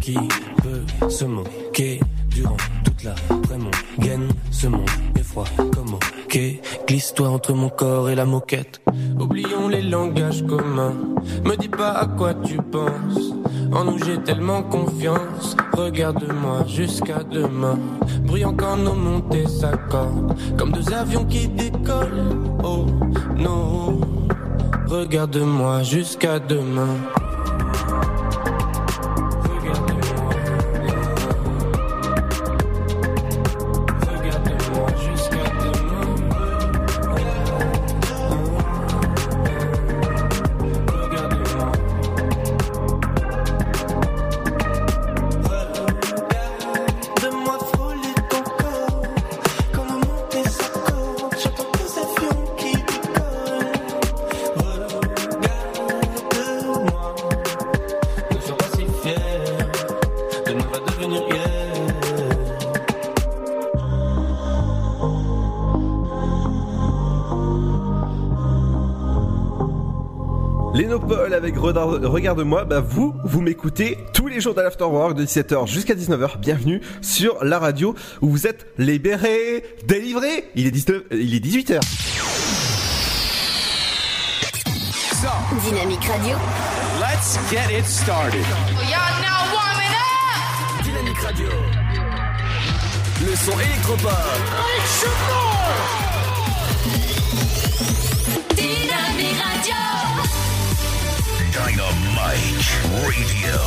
[0.00, 0.16] Qui
[0.62, 1.98] peut se moquer
[2.30, 3.14] durant toute la
[3.58, 4.28] mon gaine?
[4.52, 4.88] Ce monde
[5.18, 6.38] est froid comme ok.
[6.86, 8.80] Glisse-toi entre mon corps et la moquette.
[9.18, 10.94] Oublions les langages communs.
[11.44, 13.35] Me dis pas à quoi tu penses.
[13.76, 15.54] En nous j'ai tellement confiance.
[15.74, 17.78] Regarde-moi jusqu'à demain.
[18.24, 20.34] Brillant quand nos montées s'accordent.
[20.56, 22.24] Comme deux avions qui décollent.
[22.64, 22.86] Oh
[23.36, 24.00] non.
[24.86, 26.96] Regarde-moi jusqu'à demain.
[71.58, 76.38] Regarde-moi, bah vous, vous m'écoutez tous les jours de l'Afterwork de 17h jusqu'à 19h.
[76.38, 80.44] Bienvenue sur la radio où vous êtes libérés, délivrés.
[80.54, 81.80] Il est 19, il est 18h.
[85.62, 86.36] Dynamique Radio.
[87.00, 88.44] Let's get it started.
[88.88, 90.84] Y'all now warming up.
[90.84, 91.48] Dynamique Radio.
[93.24, 94.12] Le son électropop.
[101.76, 102.72] Dynamite
[103.04, 103.58] Radio.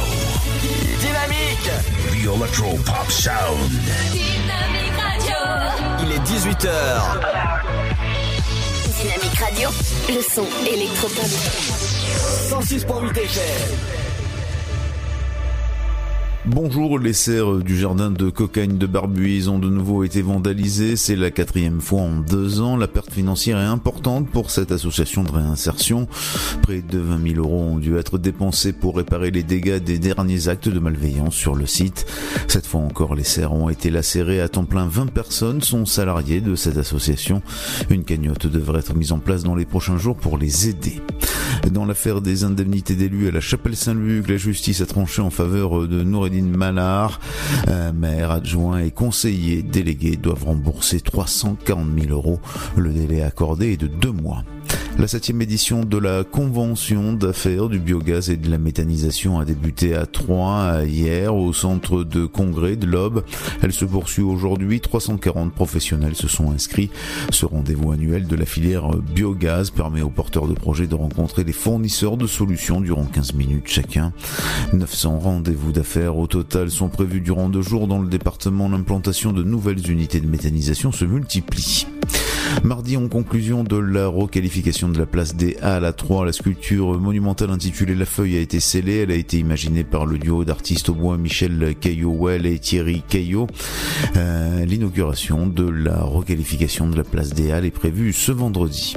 [0.99, 1.69] Dynamique.
[2.09, 3.69] The Electro Pop Sound.
[4.11, 5.37] Dynamique Radio.
[5.99, 6.69] Il est 18h.
[8.99, 9.69] Dynamique Radio.
[10.09, 11.29] Le son électropop.
[12.49, 13.98] 106.8 FM.
[16.51, 20.95] Bonjour, les serres du jardin de cocagne de Barbuise ont de nouveau été vandalisées.
[20.95, 22.75] C'est la quatrième fois en deux ans.
[22.75, 26.07] La perte financière est importante pour cette association de réinsertion.
[26.63, 30.47] Près de 20 000 euros ont dû être dépensés pour réparer les dégâts des derniers
[30.47, 32.07] actes de malveillance sur le site.
[32.47, 34.87] Cette fois encore, les serres ont été lacérées à temps plein.
[34.87, 37.43] 20 personnes sont salariées de cette association.
[37.91, 40.99] Une cagnotte devrait être mise en place dans les prochains jours pour les aider.
[41.71, 45.87] Dans l'affaire des indemnités d'élus à la Chapelle Saint-Luc, la justice a tranché en faveur
[45.87, 47.19] de Noureddine Malard.
[47.93, 52.39] Maire, adjoint et conseiller délégué doivent rembourser 340 000 euros.
[52.75, 54.43] Le délai accordé est de deux mois.
[54.99, 59.95] La septième édition de la convention d'affaires du biogaz et de la méthanisation a débuté
[59.95, 63.23] à Troyes hier au centre de congrès de l'Aube.
[63.61, 64.81] Elle se poursuit aujourd'hui.
[64.81, 66.89] 340 professionnels se sont inscrits.
[67.31, 71.53] Ce rendez-vous annuel de la filière biogaz permet aux porteurs de projets de rencontrer les
[71.53, 74.11] fournisseurs de solutions durant 15 minutes chacun.
[74.73, 78.67] 900 rendez-vous d'affaires au total sont prévus durant deux jours dans le département.
[78.67, 81.87] L'implantation de nouvelles unités de méthanisation se multiplie.
[82.63, 86.99] Mardi, en conclusion de la requalification de la place des Halles à 3, la sculpture
[86.99, 88.97] monumentale intitulée La Feuille a été scellée.
[88.97, 93.47] Elle a été imaginée par le duo d'artistes au bois Michel Caillot-Well et Thierry Caillot.
[94.15, 98.95] Euh, L'inauguration de la requalification de la place des Halles est prévue ce vendredi.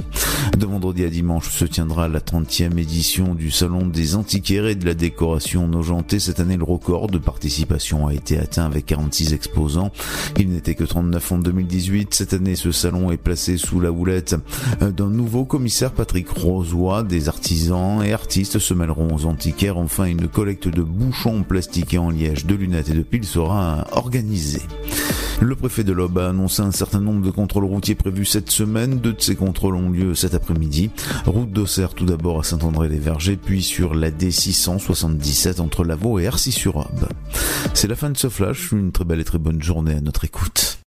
[0.57, 4.85] De vendredi à dimanche se tiendra la 30e édition du Salon des antiquaires et de
[4.85, 6.19] la décoration nogentée.
[6.19, 9.91] Cette année, le record de participation a été atteint avec 46 exposants.
[10.37, 12.13] Il n'était que 39 en 2018.
[12.13, 14.35] Cette année, ce salon est placé sous la houlette
[14.81, 17.03] d'un nouveau commissaire Patrick Rosoy.
[17.03, 19.77] Des artisans et artistes se mêleront aux antiquaires.
[19.77, 24.61] Enfin, une collecte de bouchons plastiqués en liège, de lunettes et de piles sera organisée.
[25.41, 28.99] Le préfet de l'Aube a annoncé un certain nombre de contrôles routiers prévus cette semaine.
[28.99, 30.91] Deux de ces contrôles ont lieu cet après-midi.
[31.25, 37.09] Route d'Auxerre tout d'abord à Saint-André-les-Vergers, puis sur la D677 entre Lavaux et Ercy-sur-Aube.
[37.73, 38.71] C'est la fin de ce flash.
[38.71, 40.82] Une très belle et très bonne journée à notre écoute.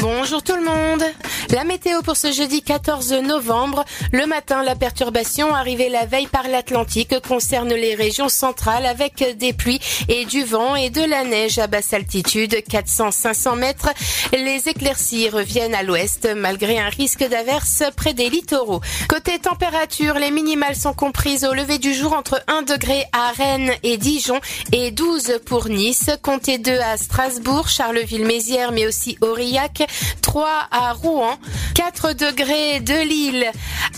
[0.00, 1.02] Bonjour tout le monde
[1.50, 3.84] La météo pour ce jeudi 14 novembre.
[4.12, 9.52] Le matin, la perturbation arrivée la veille par l'Atlantique concerne les régions centrales avec des
[9.52, 13.88] pluies et du vent et de la neige à basse altitude, 400-500 mètres.
[14.32, 18.80] Les éclaircies reviennent à l'ouest malgré un risque d'averse près des littoraux.
[19.08, 23.72] Côté température, les minimales sont comprises au lever du jour entre 1 degré à Rennes
[23.82, 24.40] et Dijon
[24.72, 29.87] et 12 pour Nice, comptez 2 à Strasbourg, Charleville-Mézières mais aussi Aurillac,
[30.22, 31.38] 3 à Rouen,
[31.74, 33.50] 4 degrés de Lille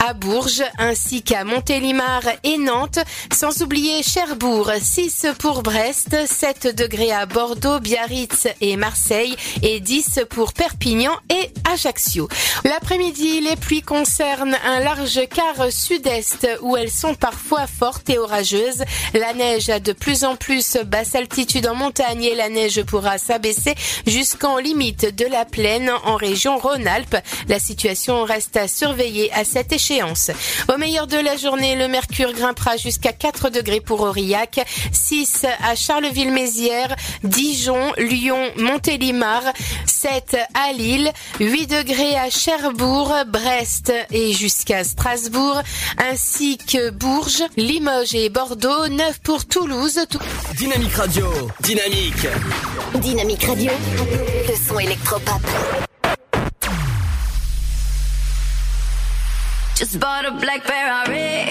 [0.07, 3.01] à Bourges, ainsi qu'à Montélimar et Nantes,
[3.33, 10.21] sans oublier Cherbourg, 6 pour Brest, 7 degrés à Bordeaux, Biarritz et Marseille, et 10
[10.31, 12.29] pour Perpignan et Ajaccio.
[12.65, 18.85] L'après-midi, les pluies concernent un large quart sud-est où elles sont parfois fortes et orageuses.
[19.15, 23.19] La neige a de plus en plus basse altitude en montagne et la neige pourra
[23.19, 23.75] s'abaisser
[24.07, 27.17] jusqu'en limite de la plaine en région Rhône-Alpes.
[27.49, 30.31] La situation reste à surveiller à cette échéance.
[30.73, 34.61] Au meilleur de la journée, le mercure grimpera jusqu'à 4 degrés pour Aurillac,
[34.93, 39.43] 6 à Charleville-Mézières, Dijon, Lyon, Montélimar,
[39.87, 45.63] 7 à Lille, 8 degrés à Cherbourg, Brest et jusqu'à Strasbourg,
[45.99, 50.01] ainsi que Bourges, Limoges et Bordeaux, 9 pour Toulouse.
[50.57, 51.27] Dynamique Radio,
[51.61, 52.27] dynamique.
[52.95, 53.71] Dynamique Radio,
[54.49, 55.41] le son électropop.
[59.81, 61.45] Just bought a black Ferrari,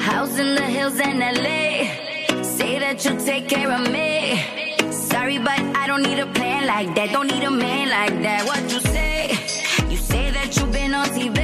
[0.00, 2.42] house in the hills in LA.
[2.42, 4.90] Say that you'll take care of me.
[4.90, 7.10] Sorry, but I don't need a plan like that.
[7.12, 8.46] Don't need a man like that.
[8.46, 9.32] What you say?
[9.90, 11.38] You say that you've been on TV,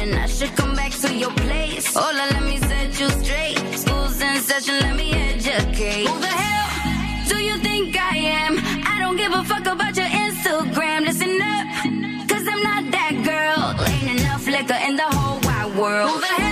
[0.00, 1.94] and I should come back to your place.
[1.94, 3.58] Hola, let me set you straight.
[3.76, 6.08] School's in session, let me educate.
[6.08, 8.56] Who the hell do you think I am?
[8.86, 10.71] I don't give a fuck about your Instagram.
[14.70, 16.51] In the whole wide world.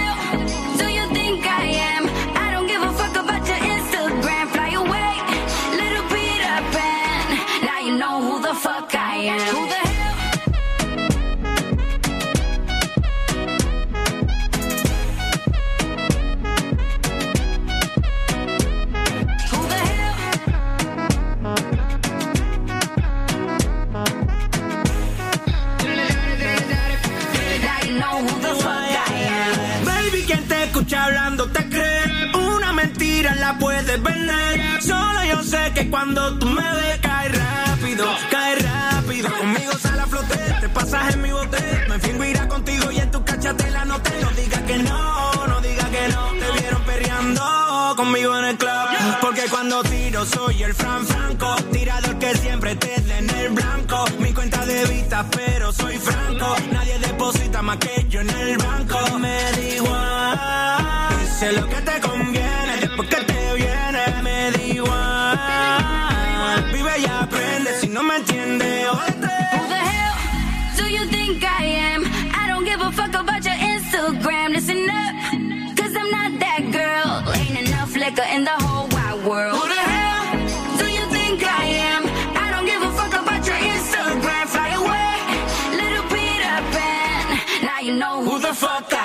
[30.70, 32.30] Escucha hablando te cree.
[32.34, 34.82] Una mentira la puedes vender.
[34.82, 39.28] Solo yo sé que cuando tú me ves, cae rápido, cae rápido.
[39.36, 41.58] Conmigo sale a flote, te pasas en mi bote.
[41.88, 45.88] Me fingo irá contigo y en tu no te no digas que no, no digas
[45.88, 46.22] que no.
[46.38, 48.88] Te vieron perreando conmigo en el club.
[49.20, 51.56] Porque cuando tiro soy el Fran Franco.
[51.72, 54.04] Tirador que siempre te dé en el blanco.
[54.20, 55.49] Mi cuenta de vista, pero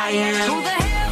[0.08, 0.36] I am.
[0.52, 1.12] Who the hell?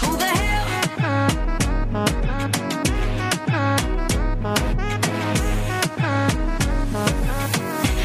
[0.00, 0.66] Who the hell?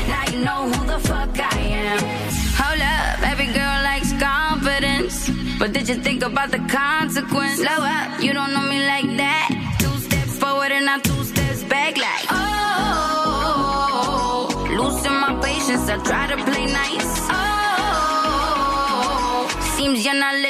[0.10, 2.00] Now you know who the fuck I am.
[2.60, 5.30] Hold up, every girl likes confidence.
[5.58, 7.62] But did you think about the consequence?
[7.62, 8.85] Slow up, you don't know me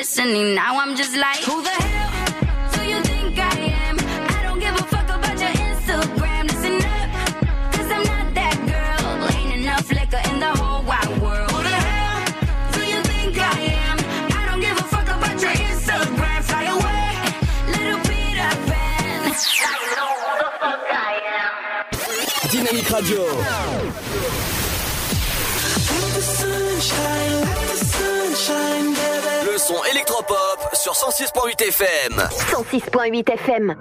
[0.06, 3.98] listening, now I'm just like, who the hell do you think I am?
[4.38, 6.44] I don't give a fuck about your Instagram.
[6.52, 7.10] Listen up.
[7.74, 9.04] Cause I'm not that girl.
[9.36, 11.50] Ain't enough liquor in the whole wide world.
[11.50, 12.24] Who the hell
[12.76, 13.98] do you think I am?
[14.40, 16.40] I don't give a fuck about your Instagram.
[16.50, 17.10] Fly away,
[17.76, 19.20] little Peter Pan.
[19.72, 21.54] I know who the fuck I am.
[22.54, 23.24] Dynamique Radio.
[28.86, 28.95] Le
[29.68, 32.14] son électropop sur 106.8 FM.
[32.52, 33.76] 106.8 FM.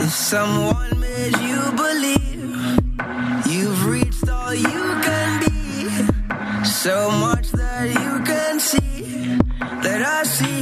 [0.00, 2.78] If someone made you believe
[3.46, 9.38] you've reached all you can be, so much that you can see
[9.82, 10.57] that I see.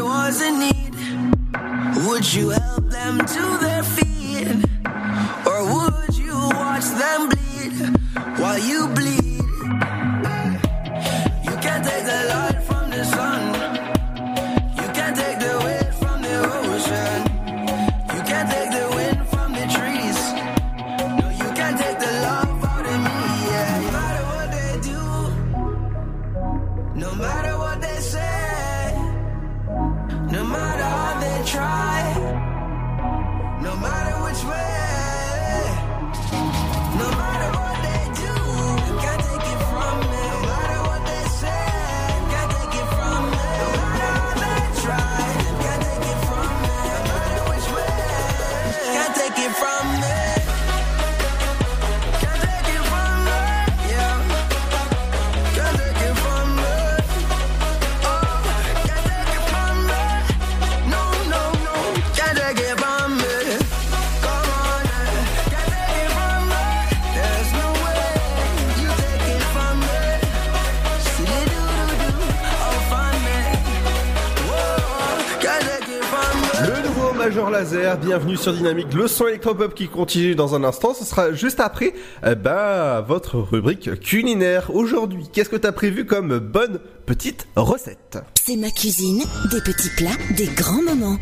[0.00, 0.94] Was in need,
[2.06, 4.67] would you help them to their feet?
[78.00, 81.94] Bienvenue sur Dynamique, le son électropop qui continue dans un instant, ce sera juste après
[82.26, 84.74] eh ben, votre rubrique culinaire.
[84.74, 88.18] Aujourd'hui, qu'est-ce que t'as prévu comme bonne petite recette?
[88.40, 91.18] C'est ma cuisine, des petits plats, des grands moments.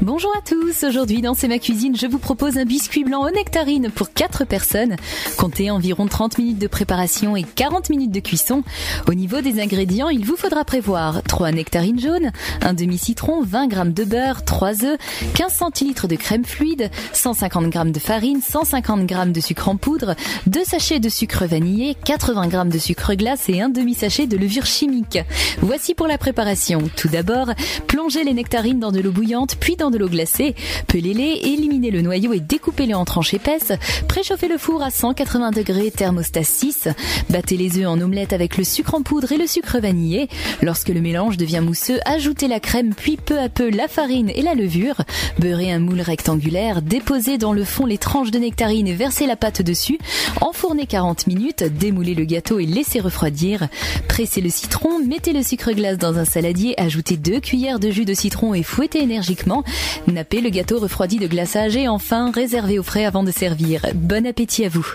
[0.00, 3.30] Bonjour à tous, aujourd'hui dans C'est ma cuisine, je vous propose un biscuit blanc aux
[3.30, 4.94] nectarines pour 4 personnes.
[5.36, 8.62] Comptez environ 30 minutes de préparation et 40 minutes de cuisson.
[9.08, 12.30] Au niveau des ingrédients, il vous faudra prévoir 3 nectarines jaunes,
[12.62, 14.98] un demi-citron, 20 g de beurre, 3 œufs,
[15.34, 20.14] 15 centilitres de crème fluide, 150 g de farine, 150 g de sucre en poudre,
[20.46, 24.64] 2 sachets de sucre vanillé, 80 g de sucre glace et un demi-sachet de levure
[24.64, 25.18] chimique.
[25.60, 26.88] Voici pour la préparation.
[26.94, 27.50] Tout d'abord,
[27.88, 30.54] plongez les nectarines dans de l'eau bouillante, puis dans de l'eau glacée.
[30.86, 33.72] Pelez-les, éliminez le noyau et découpez-les en tranches épaisses.
[34.08, 36.88] Préchauffez le four à 180 degrés, thermostat 6.
[37.30, 40.28] Battez les œufs en omelette avec le sucre en poudre et le sucre vanillé.
[40.62, 44.42] Lorsque le mélange devient mousseux, ajoutez la crème puis peu à peu la farine et
[44.42, 45.02] la levure.
[45.38, 49.36] Beurrez un moule rectangulaire, déposez dans le fond les tranches de nectarine et versez la
[49.36, 49.98] pâte dessus.
[50.40, 53.68] Enfournez 40 minutes, démoulez le gâteau et laissez refroidir.
[54.08, 58.04] Pressez le citron, mettez le sucre glace dans un saladier, ajoutez deux cuillères de jus
[58.04, 59.64] de citron et fouettez énergiquement.
[60.06, 63.82] Nappez le gâteau refroidi de glaçage et enfin réservez au frais avant de servir.
[63.94, 64.86] Bon appétit à vous.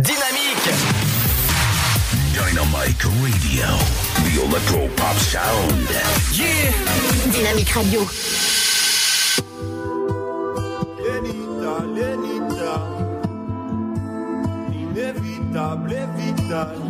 [0.00, 0.50] Dynamique
[2.34, 3.60] Dynamic Radio.
[4.22, 5.88] The Electro Pop Sound.
[6.34, 6.72] Yeah
[7.32, 8.00] Dynamique Radio.
[11.02, 12.74] Lenita, Lenita,
[14.72, 16.89] inévitable et vital.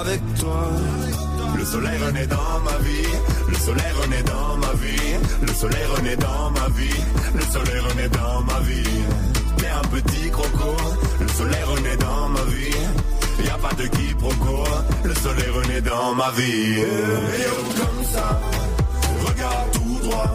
[0.00, 0.68] Avec toi.
[1.56, 3.12] Le soleil renaît dans ma vie,
[3.48, 7.00] le soleil renaît dans ma vie, le soleil renaît dans ma vie,
[7.34, 9.00] le soleil renaît dans ma vie.
[9.58, 10.76] T'es un petit croco,
[11.20, 13.44] le soleil renaît dans ma vie.
[13.44, 14.64] Y a pas de quiproquo,
[15.04, 16.78] le soleil renaît dans ma vie.
[16.80, 18.40] Et oh, comme ça,
[19.26, 20.34] regarde tout droit.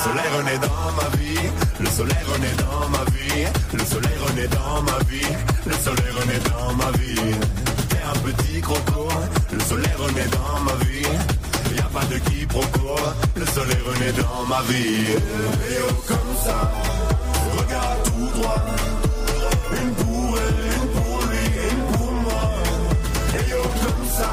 [0.00, 3.44] Le soleil renaît dans ma vie, le soleil renaît dans ma vie,
[3.74, 5.36] le soleil renaît dans ma vie,
[5.66, 7.34] le soleil renaît dans ma vie.
[7.90, 9.08] T'es un petit croco,
[9.52, 11.76] le soleil renaît dans ma vie.
[11.76, 12.96] Y a pas de quiproquo,
[13.36, 15.12] le soleil renaît dans ma vie.
[15.70, 16.72] Et oh comme ça,
[17.58, 18.64] regarde tout droit.
[19.82, 22.44] Une pour elle, une pour lui, une pour moi.
[23.34, 24.30] Et oh comme ça,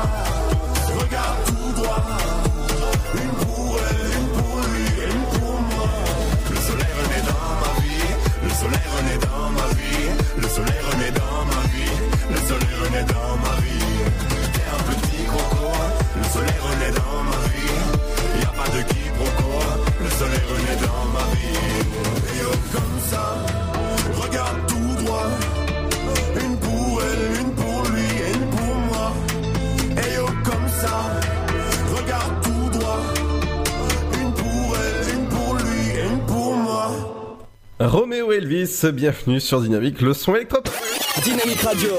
[0.98, 2.47] regarde tout droit.
[37.88, 40.70] Roméo Elvis, bienvenue sur Dynamique, le son électropop.
[41.24, 41.90] Dynamique Radio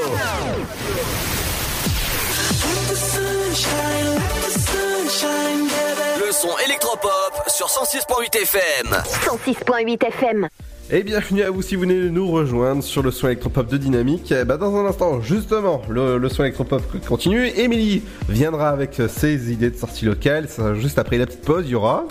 [6.19, 10.49] Le son électropop sur 106.8 FM 106.8 FM.
[10.91, 13.79] Et bienvenue à vous si vous venez de nous rejoindre sur le son électropop de
[13.79, 14.31] Dynamique.
[14.39, 17.47] Eh ben, dans un instant, justement, le, le son électropop continue.
[17.57, 20.51] Émilie viendra avec ses idées de sortie locale.
[20.51, 22.05] Ça, juste après la petite pause, il y aura...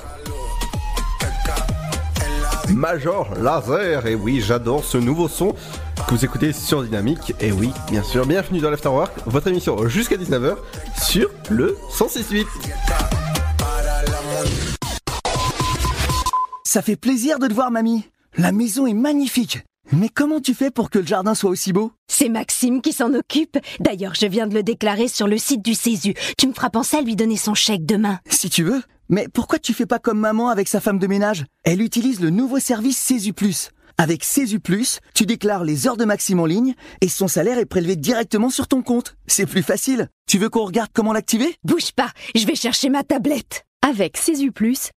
[2.74, 4.06] Major Laser.
[4.08, 5.54] Et oui, j'adore ce nouveau son
[6.08, 7.34] que vous écoutez sur Dynamique.
[7.40, 10.56] Et oui, bien sûr, bienvenue dans l'Afterwork, votre émission jusqu'à 19h
[11.02, 12.46] sur le 106.8.
[16.66, 18.06] Ça fait plaisir de te voir, mamie.
[18.38, 19.64] La maison est magnifique.
[19.94, 21.92] Mais comment tu fais pour que le jardin soit aussi beau?
[22.10, 23.58] C'est Maxime qui s'en occupe.
[23.80, 26.14] D'ailleurs, je viens de le déclarer sur le site du Césu.
[26.38, 28.20] Tu me feras penser à lui donner son chèque demain.
[28.30, 28.82] Si tu veux.
[29.10, 31.46] Mais pourquoi tu fais pas comme maman avec sa femme de ménage?
[31.64, 33.34] Elle utilise le nouveau service Césu.
[33.98, 34.60] Avec Césu
[35.14, 38.68] tu déclares les heures de Maxime en ligne et son salaire est prélevé directement sur
[38.68, 39.16] ton compte.
[39.26, 40.10] C'est plus facile.
[40.28, 41.56] Tu veux qu'on regarde comment l'activer?
[41.64, 43.64] Bouge pas, je vais chercher ma tablette.
[43.88, 44.52] Avec Césu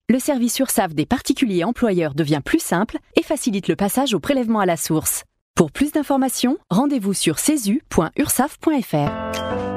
[0.08, 4.60] le service URSAF des particuliers employeurs devient plus simple et facilite le passage au prélèvement
[4.60, 5.24] à la source.
[5.54, 9.69] Pour plus d'informations, rendez-vous sur cesu.ursaf.fr.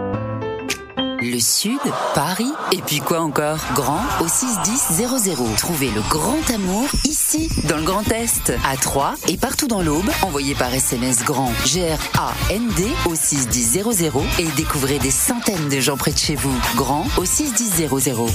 [1.23, 1.79] Le Sud,
[2.15, 3.59] Paris, et puis quoi encore?
[3.73, 5.55] Grand au 61000.
[5.57, 10.09] Trouvez le grand amour ici, dans le Grand Est, à Troyes et partout dans l'Aube.
[10.21, 16.17] Envoyez par SMS grand G-R-A-N-D au 61000 et découvrez des centaines de gens près de
[16.17, 16.53] chez vous.
[16.75, 17.87] Grand au 61000.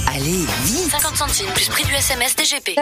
[0.07, 2.75] Allez, vite 50 centimes plus prix du SMS DGP.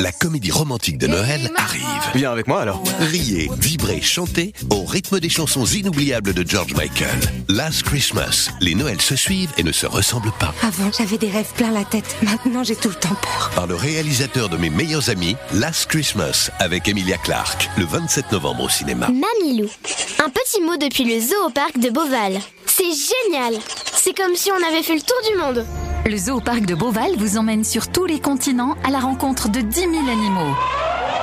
[0.00, 1.84] La comédie romantique de Noël arrive.
[2.16, 2.82] Viens avec moi alors.
[2.98, 7.20] Riez, vibrez, chantez au rythme des chansons inoubliables de George Michael.
[7.48, 8.50] Last Christmas.
[8.60, 10.54] Les Noëls se suivent et ne se ressemblent pas.
[10.62, 12.16] Avant, j'avais des rêves plein la tête.
[12.22, 13.50] Maintenant, j'ai tout le temps peur.
[13.54, 18.64] Par le réalisateur de mes meilleurs amis, Last Christmas, avec Emilia Clarke, le 27 novembre
[18.64, 19.08] au cinéma.
[19.08, 19.68] Mamilou.
[20.18, 22.40] Un petit mot depuis le zoo au parc de Beauval.
[22.64, 23.60] C'est génial.
[23.92, 25.66] C'est comme si on avait fait le tour du monde.
[26.06, 29.50] Le zoo au parc de Beauval vous emmène sur tous les continents à la rencontre
[29.50, 30.56] de 10 000 animaux.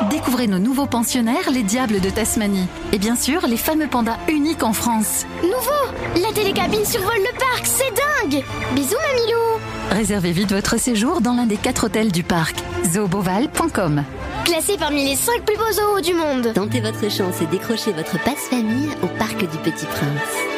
[0.10, 2.68] Découvrez nos nouveaux pensionnaires, les diables de Tasmanie.
[2.94, 5.26] Et bien sûr, les fameux pandas uniques en France.
[5.42, 7.94] Nouveau La télécabine survole le parc, c'est
[8.32, 8.44] dingue
[8.76, 9.60] Bisous Mamilou
[9.92, 12.58] Réservez vite votre séjour dans l'un des quatre hôtels du parc.
[12.94, 14.04] zooboval.com
[14.46, 16.54] Classé parmi les 5 plus beaux zoos du monde.
[16.54, 20.47] Tentez votre chance et décrochez votre passe-famille au Parc du Petit Prince.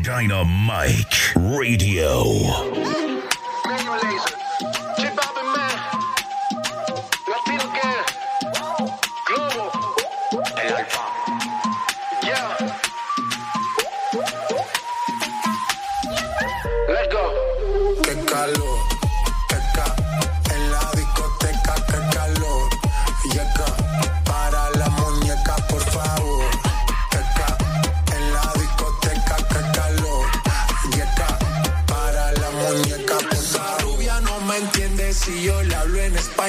[0.00, 2.91] Dynamite Radio.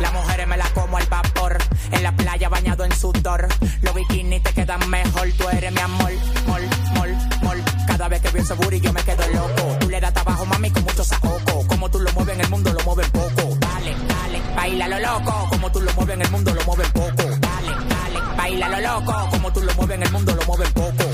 [0.00, 1.58] Las mujeres me la como al vapor.
[1.92, 3.46] En la playa bañado en sudor.
[3.82, 5.28] Los bikinis te quedan mejor.
[5.38, 6.12] Tú eres mi amor,
[6.46, 6.62] mol,
[6.94, 7.10] mol,
[7.42, 7.62] mol.
[7.86, 9.76] Cada vez que veo ese booty yo me quedo loco.
[9.80, 11.66] Tú le das trabajo, mami, con mucho saoco.
[11.68, 13.56] Como tú lo mueves en el mundo, lo mueves poco.
[13.60, 15.46] Dale, dale, baila lo loco.
[15.50, 17.22] Como tú lo mueves en el mundo, lo mueves poco.
[17.22, 19.28] Dale, dale, baila lo loco.
[19.30, 21.04] Como tú lo mueves en el mundo, lo mueves poco.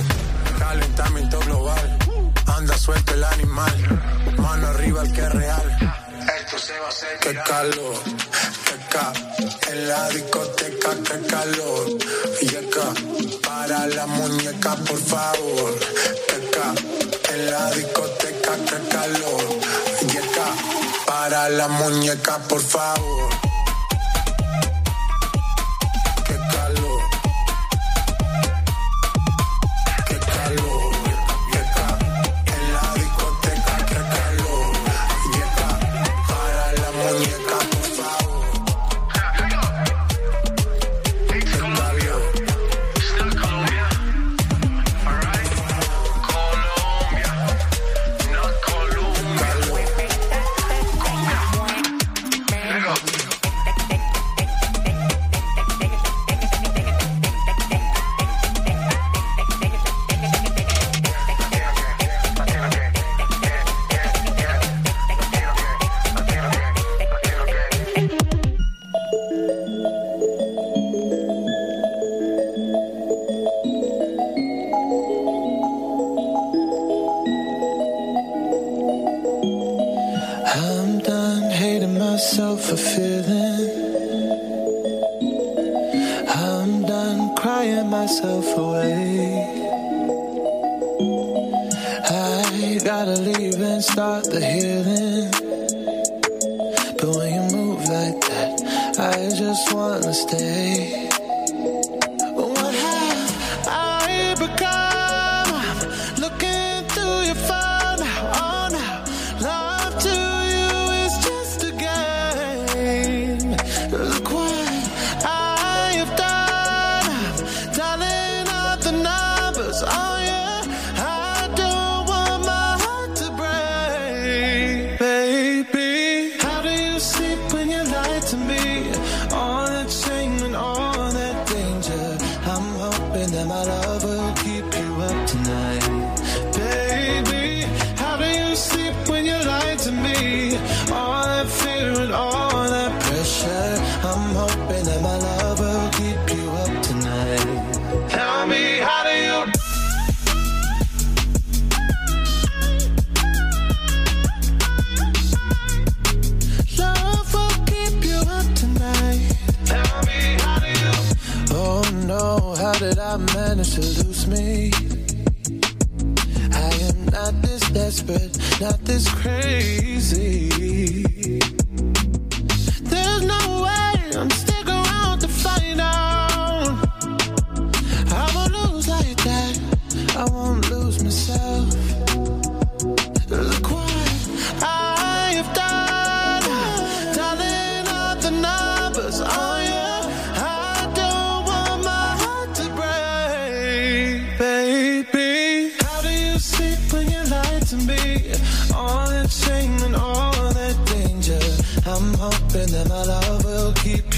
[0.58, 1.67] Calentamiento global.
[2.88, 4.00] Anda suelto el animal.
[4.38, 5.78] Mano arriba el que es real.
[6.40, 7.18] Esto se va a hacer.
[7.20, 7.96] Qué calor.
[8.64, 9.12] Qué ca.
[9.70, 11.86] En la discoteca, qué calor.
[12.40, 12.94] Y acá.
[13.46, 15.78] Para la muñeca, por favor.
[16.28, 16.74] Qué ca.
[17.34, 19.44] En la discoteca, qué calor.
[20.10, 20.46] Y acá.
[21.06, 23.47] Para la muñeca, por favor.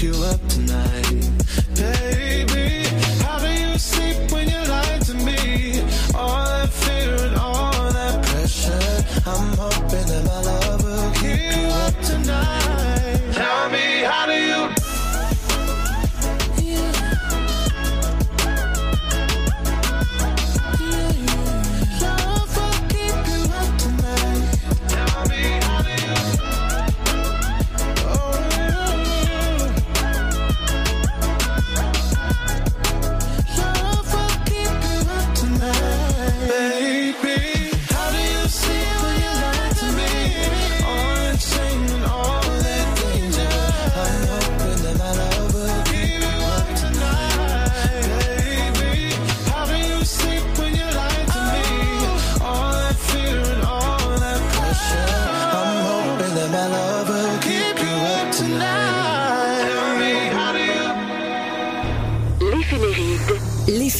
[0.01, 0.40] you up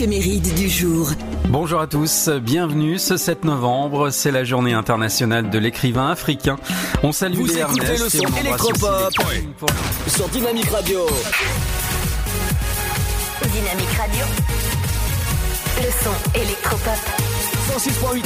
[0.01, 1.11] l'éphéméride du jour.
[1.49, 6.57] Bonjour à tous, bienvenue ce 7 novembre, c'est la journée internationale de l'écrivain africain.
[7.03, 9.13] On salue les écoutez le son électropop
[10.07, 11.05] sur Dynamique Radio.
[13.43, 14.25] Dynamique Radio.
[15.77, 16.97] Le son électropop.
[17.69, 18.25] 106.8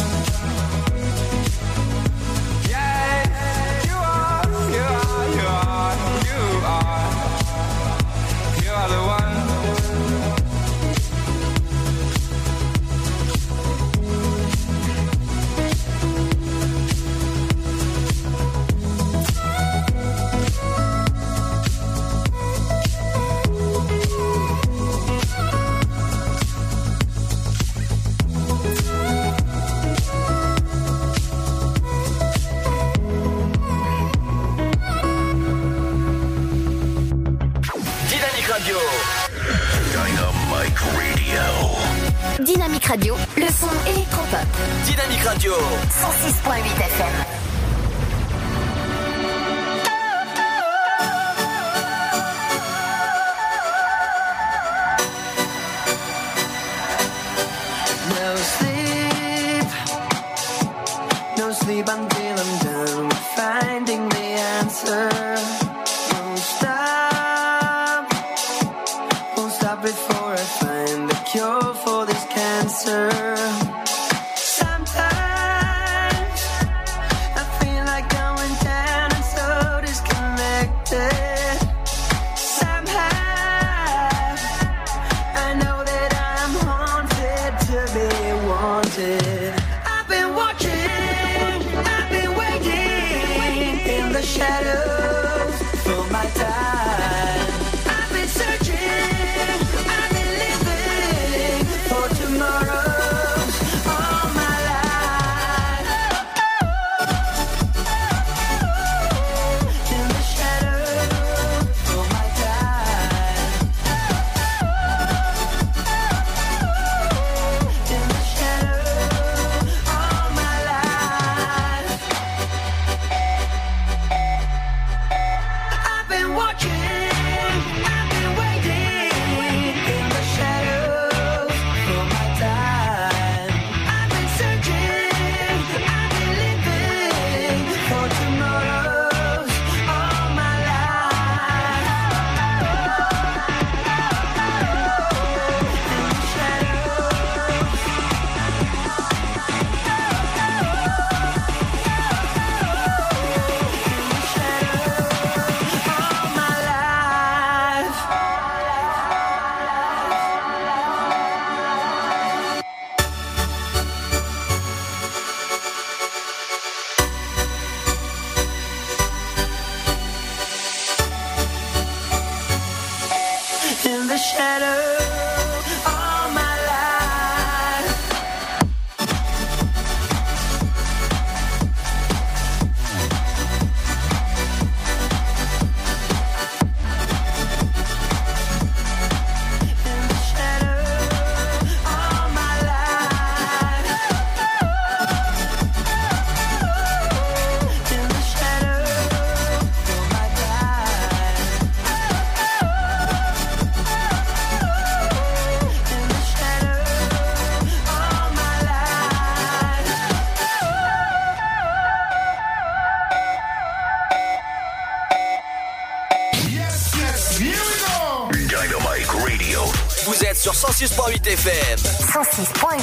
[220.81, 221.77] 106.8 FM.
[221.77, 222.81] 106.8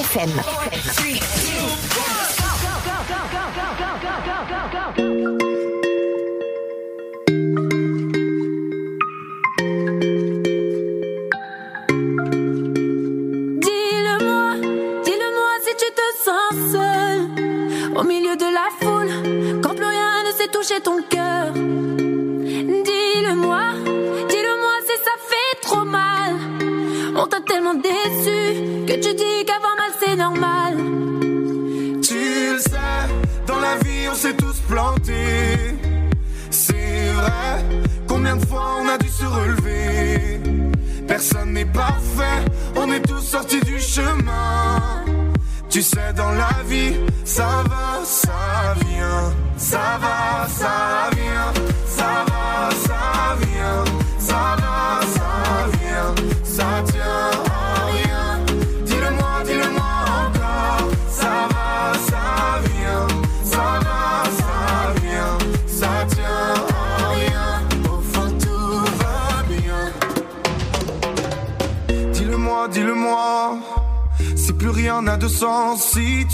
[0.00, 0.36] FM.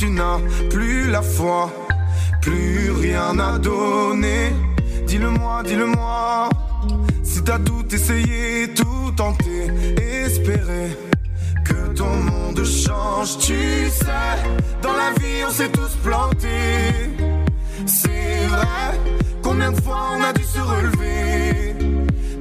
[0.02, 1.70] Tu n'as plus la foi,
[2.40, 4.52] plus rien à donner.
[5.06, 6.48] Dis-le-moi, dis-le-moi.
[7.22, 9.70] Si t'as tout essayé, tout tenté,
[10.24, 10.98] espéré
[11.64, 14.34] que ton monde change, tu sais.
[14.82, 17.10] Dans la vie, on s'est tous plantés.
[17.86, 18.88] C'est vrai,
[19.40, 21.76] combien de fois on a dû se relever?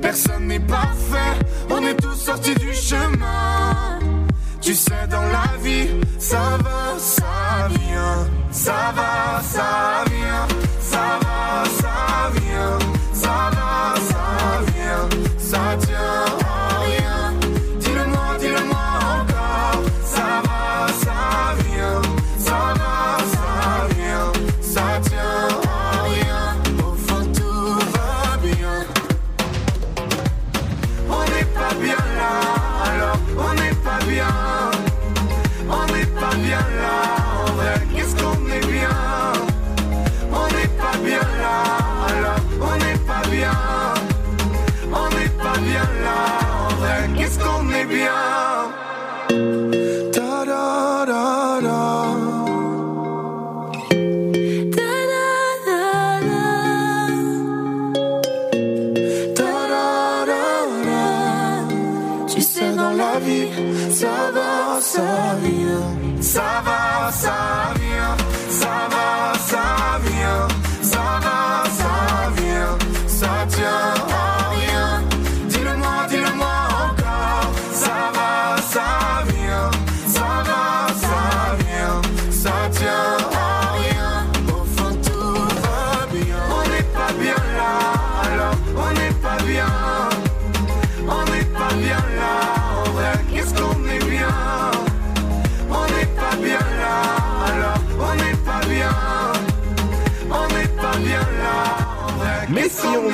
[0.02, 1.38] Personne n'est parfait,
[1.70, 3.11] on est tous sortis du chemin.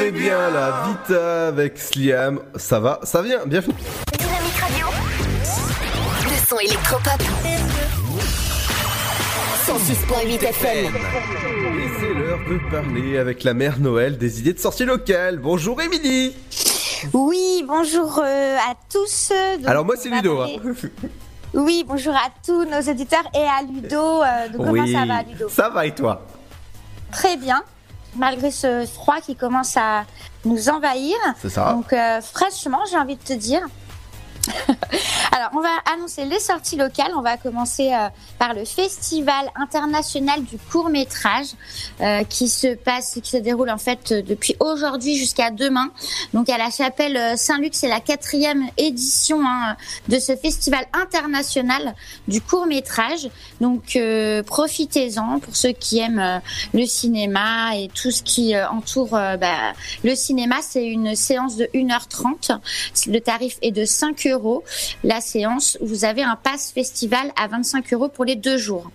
[0.07, 3.73] Est bien là, Vita avec Sliam, ça va, ça vient, bienvenue.
[4.17, 4.87] Dynamique Radio.
[6.23, 7.21] Le son électropop.
[9.65, 10.85] 106.8 FM.
[10.85, 10.89] Et
[11.99, 15.39] c'est l'heure de parler avec la mère Noël des idées de sortie locales.
[15.39, 16.33] Bonjour Émilie
[17.13, 19.31] Oui, bonjour euh, à tous.
[19.59, 20.39] Donc, Alors moi c'est Ludo.
[20.41, 20.47] hein.
[21.53, 24.21] Oui, bonjour à tous nos auditeurs et à Ludo.
[24.23, 25.49] euh, donc, comment oui, ça va, Ludo?
[25.49, 26.21] ça va et toi?
[27.11, 27.63] Très bien,
[28.17, 30.05] malgré ce froid qui commence à
[30.45, 31.15] nous envahir.
[31.41, 31.73] C'est ça.
[31.73, 33.61] Donc, euh, fraîchement, j'ai envie de te dire.
[35.31, 37.11] Alors, on va annoncer les sorties locales.
[37.15, 38.09] On va commencer euh,
[38.39, 41.47] par le Festival international du court métrage
[42.01, 45.91] euh, qui se passe, qui se déroule en fait depuis aujourd'hui jusqu'à demain.
[46.33, 49.75] Donc à la chapelle euh, Saint-Luc, c'est la quatrième édition hein,
[50.07, 51.93] de ce festival international
[52.27, 53.29] du court métrage.
[53.61, 53.97] Donc
[54.45, 56.41] profitez-en pour ceux qui aiment
[56.73, 60.57] le cinéma et tout ce qui entoure bah, le cinéma.
[60.61, 62.59] C'est une séance de 1h30.
[63.07, 64.36] Le tarif est de 5 euros.
[65.03, 68.91] La séance, vous avez un pass festival à 25 euros pour les deux jours.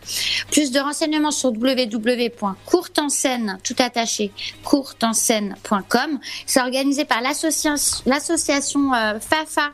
[0.51, 4.33] Plus de renseignements sur www.courtenscène, tout attaché,
[4.65, 6.19] courtenscène.com.
[6.47, 9.71] C'est organisé par l'association euh, FAFA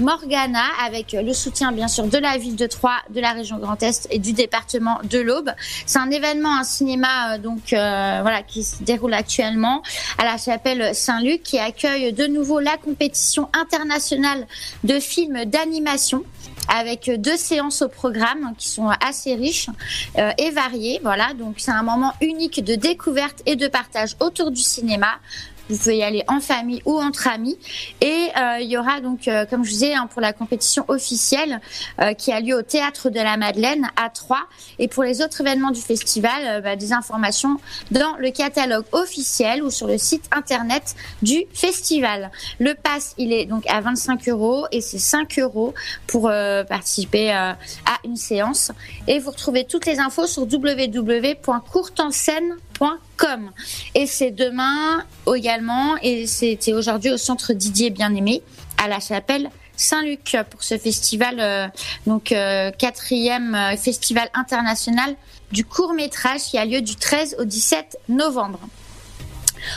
[0.00, 3.82] Morgana avec le soutien bien sûr de la ville de Troyes, de la région Grand
[3.82, 5.50] Est et du département de l'Aube.
[5.86, 9.82] C'est un événement, un cinéma euh, donc euh, voilà qui se déroule actuellement
[10.18, 14.46] à la chapelle Saint-Luc qui accueille de nouveau la compétition internationale
[14.84, 16.24] de films d'animation
[16.68, 19.68] avec deux séances au programme qui sont assez riches
[20.18, 21.00] euh, et variées.
[21.02, 25.18] Voilà, donc c'est un moment unique de découverte et de partage autour du cinéma.
[25.70, 27.56] Vous pouvez y aller en famille ou entre amis.
[28.00, 31.60] Et euh, il y aura donc, euh, comme je disais, hein, pour la compétition officielle
[32.00, 34.48] euh, qui a lieu au Théâtre de la Madeleine à Troyes.
[34.80, 37.60] Et pour les autres événements du festival, bah, des informations
[37.92, 42.32] dans le catalogue officiel ou sur le site internet du festival.
[42.58, 45.72] Le pass, il est donc à 25 euros et c'est 5 euros
[46.08, 46.32] pour
[46.68, 47.56] participer à
[48.04, 48.72] une séance.
[49.06, 52.69] Et vous retrouvez toutes les infos sur www.courtenscène.com.
[53.94, 55.04] Et c'est demain
[55.34, 58.42] également, et c'était aujourd'hui au centre Didier Bien-Aimé,
[58.78, 61.66] à la chapelle Saint-Luc pour ce festival, euh,
[62.06, 65.14] donc euh, quatrième euh, festival international
[65.52, 68.60] du court métrage qui a lieu du 13 au 17 novembre.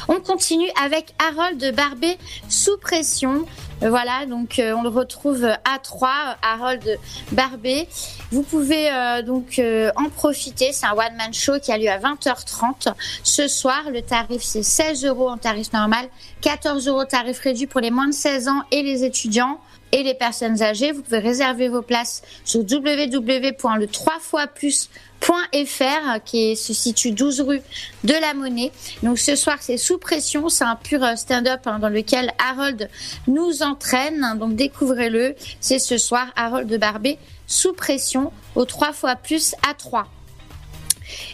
[0.08, 2.18] On continue avec Harold Barbet
[2.50, 3.46] sous pression.
[3.82, 7.00] Voilà, donc euh, on le retrouve à 3, Harold
[7.34, 7.88] Barbet.
[8.32, 10.72] Vous pouvez euh, donc euh, en profiter.
[10.72, 12.94] C'est un one-man show qui a lieu à 20h30
[13.24, 13.84] ce soir.
[13.92, 16.08] Le tarif c'est 16 euros en tarif normal,
[16.42, 19.60] 14 euros tarif réduit pour les moins de 16 ans et les étudiants
[19.92, 20.92] et les personnes âgées.
[20.92, 24.90] Vous pouvez réserver vos places sur www.le 3 fois plus
[25.28, 27.62] .fr qui se situe 12 rue
[28.04, 28.72] de la Monnaie.
[29.04, 32.90] Donc ce soir c'est sous pression, c'est un pur euh, stand-up hein, dans lequel Harold
[33.28, 34.38] nous entraîne.
[34.40, 37.18] Donc découvrez-le, c'est ce soir Harold Barbet
[37.48, 40.08] sous pression au 3 fois plus à 3.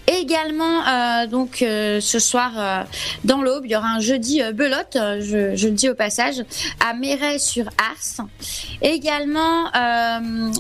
[0.10, 2.84] Également, euh, donc euh, ce soir euh,
[3.26, 6.44] dans l'aube, il y aura un jeudi belote, je, le dis au passage,
[6.80, 8.26] à Méret sur Ars.
[8.82, 9.72] Également,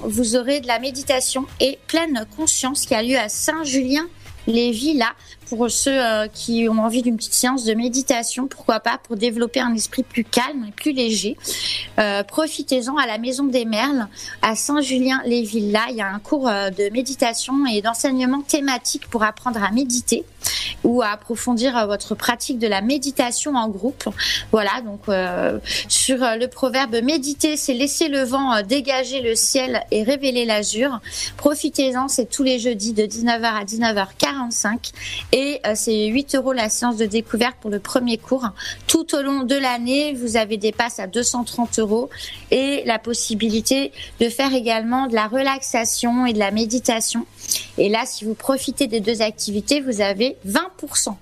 [0.03, 4.05] vous aurez de la méditation et pleine conscience qui a lieu à Saint-Julien.
[4.45, 5.13] Les villas
[5.49, 9.59] pour ceux euh, qui ont envie d'une petite séance de méditation, pourquoi pas, pour développer
[9.59, 11.37] un esprit plus calme et plus léger.
[11.99, 14.07] Euh, Profitez-en à la Maison des Merles,
[14.43, 15.87] à Saint-Julien-les-Villas.
[15.89, 20.23] Il y a un cours euh, de méditation et d'enseignement thématique pour apprendre à méditer
[20.83, 24.07] ou à approfondir votre pratique de la méditation en groupe.
[24.51, 25.01] Voilà, donc
[25.89, 30.99] sur le proverbe méditer, c'est laisser le vent dégager le ciel et révéler l'azur.
[31.35, 34.91] Profitez-en, c'est tous les jeudis de 19h à 19h45
[35.33, 38.47] et euh, c'est 8 euros la séance de découverte pour le premier cours.
[38.87, 42.09] Tout au long de l'année, vous avez des passes à 230 euros
[42.51, 47.25] et la possibilité de faire également de la relaxation et de la méditation.
[47.77, 51.15] Et là, si vous profitez des deux activités, vous avez 20%.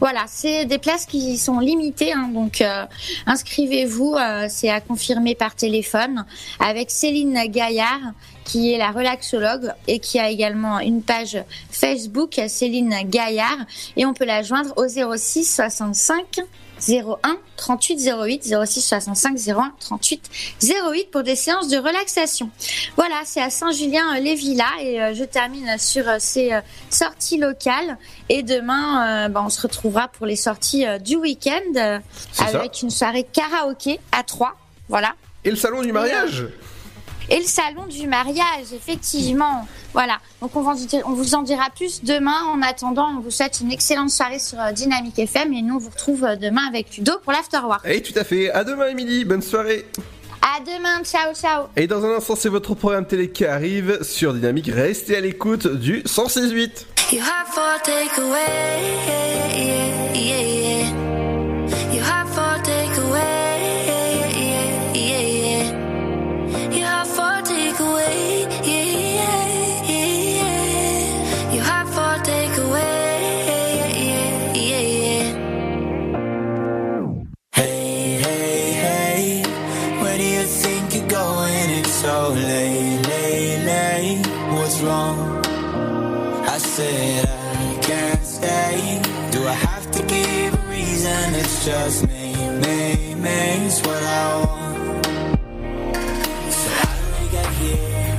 [0.00, 2.84] Voilà, c'est des places qui sont limitées, hein, donc euh,
[3.26, 6.24] inscrivez-vous, euh, c'est à confirmer par téléphone
[6.60, 8.12] avec Céline Gaillard
[8.44, 11.38] qui est la relaxologue et qui a également une page
[11.70, 13.58] Facebook, Céline Gaillard,
[13.96, 16.40] et on peut la joindre au 06 65
[16.88, 20.30] 01 38 08 06 65 01 38
[20.62, 22.50] 08 pour des séances de relaxation.
[22.96, 26.60] Voilà, c'est à Saint-Julien-les-Villas et euh, je termine sur euh, ces euh,
[26.90, 27.96] sorties locales
[28.28, 32.00] et demain bah, on se retrouvera pour les sorties du week-end
[32.32, 32.44] ça.
[32.44, 34.56] avec une soirée karaoké à 3.
[34.88, 35.14] Voilà.
[35.44, 36.46] Et le salon du mariage
[37.30, 39.66] Et le salon du mariage, effectivement.
[39.92, 40.18] Voilà.
[40.40, 42.42] Donc on, va vous dire- on vous en dira plus demain.
[42.52, 45.78] En attendant, on vous souhaite une excellente soirée sur euh, Dynamique FM et nous on
[45.78, 47.80] vous retrouve euh, demain avec Ludo pour l'Afterwork.
[47.86, 48.50] Et tout à fait.
[48.50, 49.24] À demain, Émilie.
[49.24, 49.86] Bonne soirée.
[50.42, 51.64] À demain, ciao ciao.
[51.76, 54.70] Et dans un instant, c'est votre programme télé qui arrive sur Dynamique.
[54.72, 56.86] Restez à l'écoute du 106.8.
[57.12, 57.64] You have for
[86.54, 89.02] I said I can't stay.
[89.32, 91.34] Do I have to give a reason?
[91.34, 92.32] It's just me,
[92.62, 93.66] me, me.
[93.66, 95.04] It's what I want.
[96.52, 98.18] So how do we get here?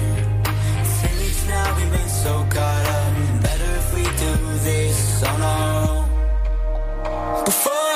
[1.47, 3.41] Now, we've been so caught up.
[3.41, 4.33] Better if we do
[4.67, 7.45] this on our own.
[7.45, 7.94] Before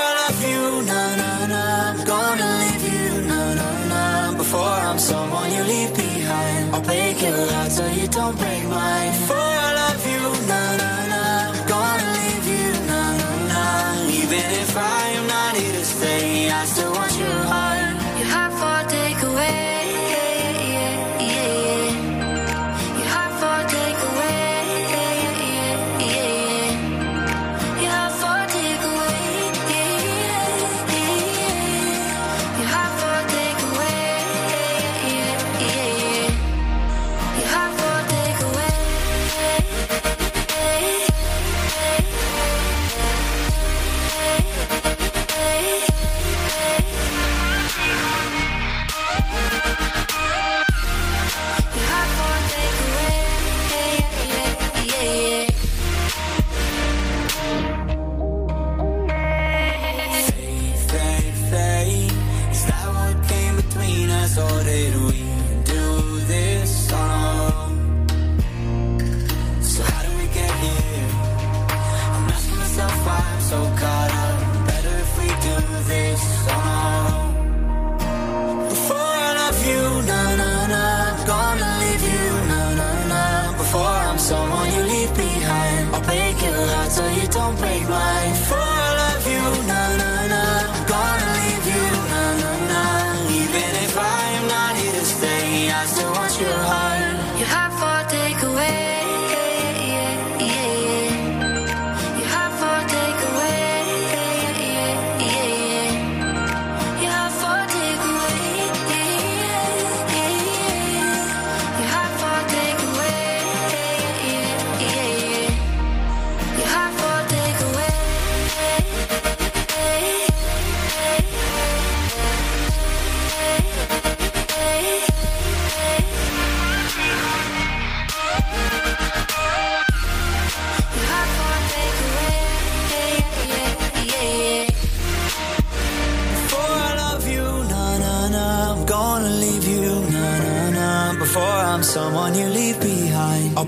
[4.50, 9.12] Before I'm someone you leave behind, I'll break your heart so you don't break mine.
[9.12, 11.24] Before I love you, na na na,
[11.70, 13.64] gonna leave you, na na na.
[14.10, 17.09] Even if I am not here to stay, I still want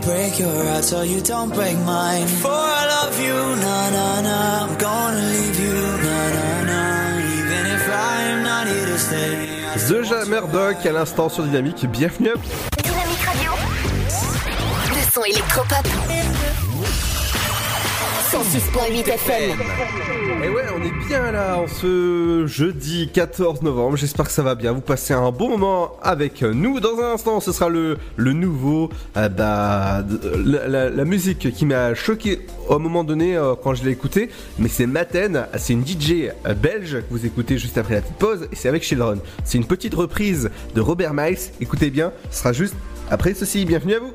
[0.02, 2.23] break your heart so you don't break mine.
[2.23, 2.52] Before
[2.82, 6.82] I love you, na na na, I'm gonna leave you, na na na.
[7.38, 9.48] Even if I'm not here to stay.
[9.88, 11.86] The Ja- Murdoch à l'instant sur Dynamique.
[11.88, 12.36] Bienvenue
[18.52, 19.60] 106.8 FM.
[20.44, 23.95] Et ouais, on est bien là en ce jeudi 14 novembre.
[23.95, 24.73] J'espère que ça va bien.
[24.73, 26.82] Vous passez un bon moment avec nous.
[26.82, 30.03] Dans un instant, ce sera le, le nouveau, euh, bah,
[30.44, 34.30] la, la- la musique qui m'a choqué au moment donné euh, quand je l'ai écouté.
[34.60, 38.18] Mais c'est Maten, c'est une DJ euh, belge que vous écoutez juste après la petite
[38.18, 38.49] pause.
[38.52, 39.19] Et c'est avec Children.
[39.45, 41.38] C'est une petite reprise de Robert Miles.
[41.61, 42.76] Écoutez bien, ce sera juste
[43.10, 43.64] après ceci.
[43.64, 44.11] Bienvenue à vous.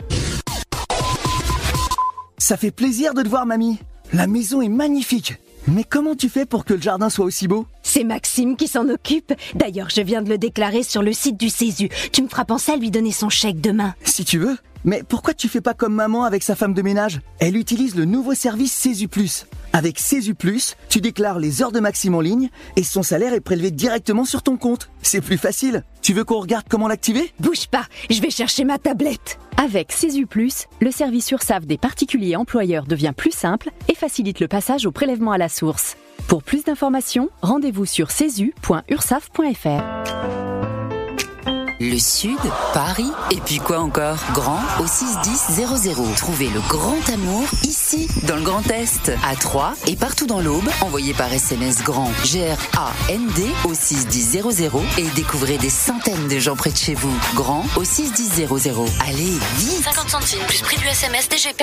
[2.38, 3.78] Ça fait plaisir de te voir, mamie.
[4.12, 5.34] La maison est magnifique.
[5.68, 7.66] Mais comment tu fais pour que le jardin soit aussi beau?
[7.86, 9.32] C'est Maxime qui s'en occupe.
[9.54, 11.88] D'ailleurs, je viens de le déclarer sur le site du Césu.
[12.12, 13.94] Tu me feras penser à lui donner son chèque demain.
[14.02, 14.58] Si tu veux.
[14.84, 17.20] Mais pourquoi tu fais pas comme maman avec sa femme de ménage?
[17.38, 19.46] Elle utilise le nouveau service Césu Plus.
[19.72, 23.40] Avec Césu Plus, tu déclares les heures de Maxime en ligne et son salaire est
[23.40, 24.90] prélevé directement sur ton compte.
[25.02, 25.84] C'est plus facile.
[26.02, 27.32] Tu veux qu'on regarde comment l'activer?
[27.38, 29.38] Bouge pas, je vais chercher ma tablette.
[29.58, 34.48] Avec Césu Plus, le service URSAF des particuliers employeurs devient plus simple et facilite le
[34.48, 35.96] passage au prélèvement à la source.
[36.28, 40.55] Pour plus d'informations, rendez-vous sur cesu.ursaf.fr.
[41.78, 42.38] Le Sud,
[42.72, 44.16] Paris, et puis quoi encore?
[44.32, 45.66] Grand au 61000.
[46.16, 50.64] Trouvez le grand amour ici, dans le Grand Est, à Troyes et partout dans l'Aube.
[50.80, 56.78] Envoyez par SMS grand G-R-A-N-D au 61000 et découvrez des centaines de gens près de
[56.78, 57.12] chez vous.
[57.34, 58.48] Grand au 61000.
[59.06, 61.62] Allez, vite 50 centimes plus prix du SMS DGP.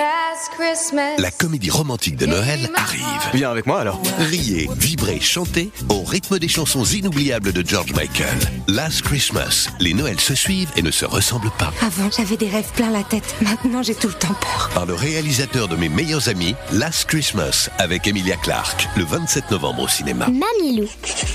[1.18, 3.02] La comédie romantique de Noël arrive.
[3.34, 4.00] Viens avec moi alors.
[4.20, 8.38] Riez, vibrez, chantez au rythme des chansons inoubliables de George Michael.
[8.68, 11.72] Last Christmas, les Noëls se suivent et ne se ressemblent pas.
[11.82, 13.36] Avant, j'avais des rêves plein la tête.
[13.42, 14.70] Maintenant, j'ai tout le temps peur.
[14.74, 19.84] Par le réalisateur de mes meilleurs amis, Last Christmas, avec Emilia Clarke, le 27 novembre
[19.84, 20.28] au cinéma.
[20.28, 20.90] Mamilou.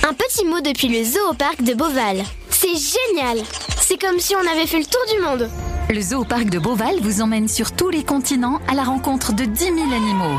[0.07, 2.25] Un petit mot depuis le zoo au parc de Beauval.
[2.61, 3.45] C'est génial.
[3.81, 5.49] C'est comme si on avait fait le tour du monde.
[5.91, 9.45] Le zoo parc de Beauval vous emmène sur tous les continents à la rencontre de
[9.45, 10.37] 10 000 animaux.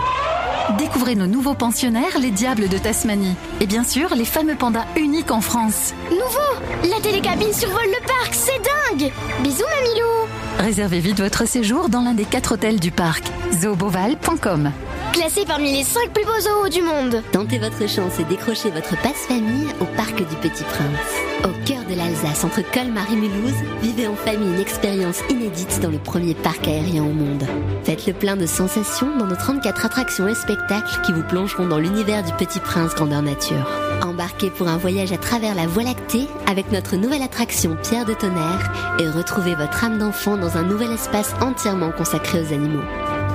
[0.77, 3.37] Découvrez nos nouveaux pensionnaires, les diables de Tasmanie.
[3.61, 5.93] Et bien sûr, les fameux pandas uniques en France.
[6.11, 10.27] Nouveau La télécabine survole le parc, c'est dingue Bisous Mamilou
[10.59, 13.23] Réservez vite votre séjour dans l'un des quatre hôtels du parc.
[13.53, 14.71] zooboval.com
[15.13, 17.23] Classé parmi les 5 plus beaux zoos du monde.
[17.31, 21.45] Tentez votre chance et décrochez votre passe-famille au Parc du Petit Prince.
[21.45, 25.89] Au cœur de l'Alsace, entre Colmar et Mulhouse, vivez en famille une expérience inédite dans
[25.89, 27.45] le premier parc aérien au monde.
[27.85, 31.79] Faites le plein de sensations dans nos 34 attractions et spectacles qui vous plongeront dans
[31.79, 33.88] l'univers du Petit Prince grandeur nature.
[34.01, 38.13] Embarquez pour un voyage à travers la Voie lactée avec notre nouvelle attraction Pierre de
[38.13, 42.83] Tonnerre et retrouvez votre âme d'enfant dans un nouvel espace entièrement consacré aux animaux.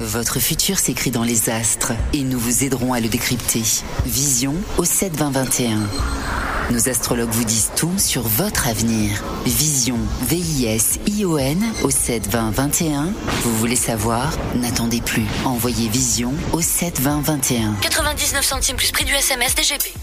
[0.00, 3.62] Votre futur s'écrit dans les astres et nous vous aiderons à le décrypter.
[4.04, 5.78] Vision au 7 20 21.
[6.70, 9.24] Nos astrologues vous disent tout sur votre avenir.
[9.46, 9.96] Vision,
[10.28, 13.04] V-I-S-I-O-N au 7 20 21.
[13.42, 14.36] Vous voulez savoir?
[14.56, 15.24] N'attendez plus.
[15.46, 17.74] Envoyez Vision au 7 20 21.
[17.80, 19.94] 99 centimes plus prix du SMS DGP.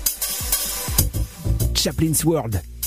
[1.76, 2.64] Chaplin's World,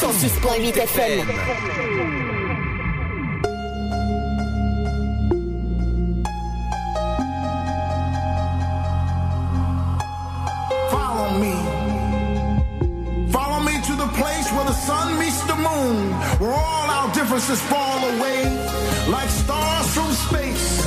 [0.00, 1.26] 106.8 FM.
[10.90, 11.52] Follow me.
[13.30, 16.10] Follow me to the place where the sun meets the moon,
[16.40, 18.44] where all our differences fall away
[19.10, 20.82] like stars from space,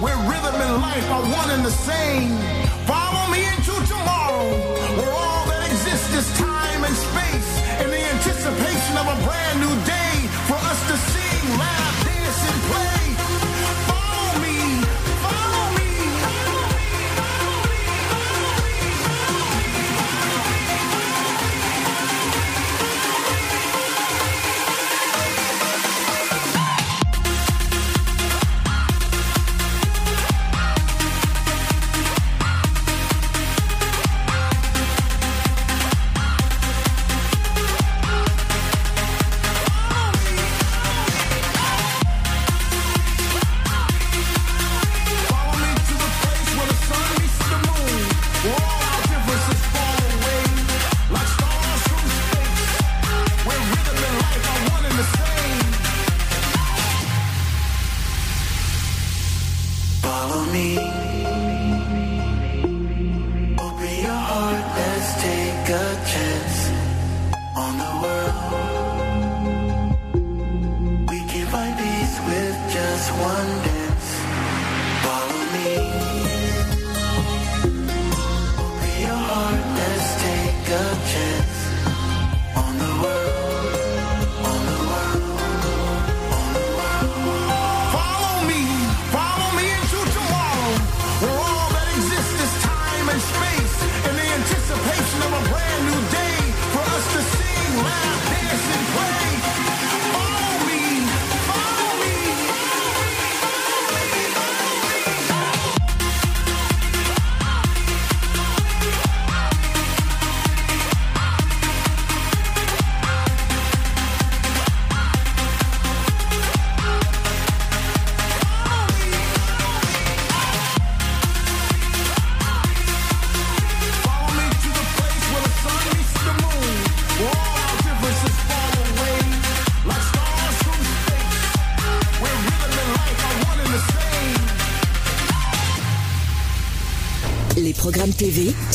[0.00, 2.36] where rhythm and life are one and the same.
[2.88, 4.50] Follow me into tomorrow,
[4.98, 6.47] where all that exists is time
[8.48, 11.17] anticipation of a brand new day for us to sing,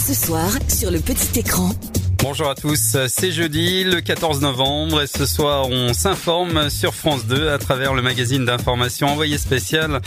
[0.05, 1.69] ce soir, sur le petit écran.
[2.17, 7.25] Bonjour à tous, c'est jeudi le 14 novembre et ce soir on s'informe sur France
[7.25, 10.01] 2 à travers le magazine d'information envoyé spécial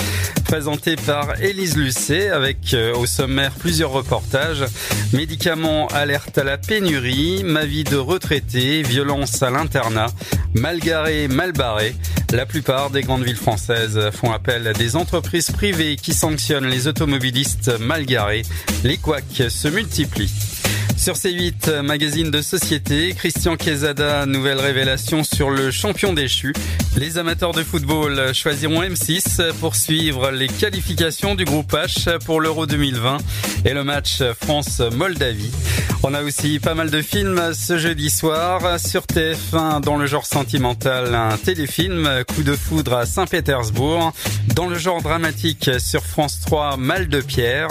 [0.45, 4.65] présenté par Élise Lucet avec euh, au sommaire plusieurs reportages.
[5.15, 10.09] Médicaments alerte à la pénurie, ma vie de retraité, violence à l'internat,
[10.55, 11.95] mal garé, mal barré.
[12.33, 16.89] La plupart des grandes villes françaises font appel à des entreprises privées qui sanctionnent les
[16.89, 18.43] automobilistes mal garés.
[18.85, 20.33] Les couacs se multiplient.
[20.97, 26.53] Sur C8, magazine de société, Christian Quesada, nouvelle révélation sur le champion déchu.
[26.97, 32.67] Les amateurs de football choisiront M6 pour suivre les qualifications du groupe H pour l'Euro
[32.67, 33.19] 2020
[33.67, 35.53] et le match France-Moldavie.
[36.03, 40.27] On a aussi pas mal de films ce jeudi soir sur TF1 dans le genre
[40.27, 44.13] sentimental, un téléfilm Coup de foudre à Saint-Pétersbourg.
[44.55, 47.69] Dans le genre dramatique sur France 3, Mal de pierre.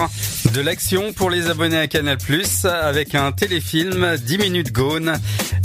[0.54, 2.18] De l'action pour les abonnés à Canal+,
[2.64, 5.14] avec un téléfilm 10 minutes gone.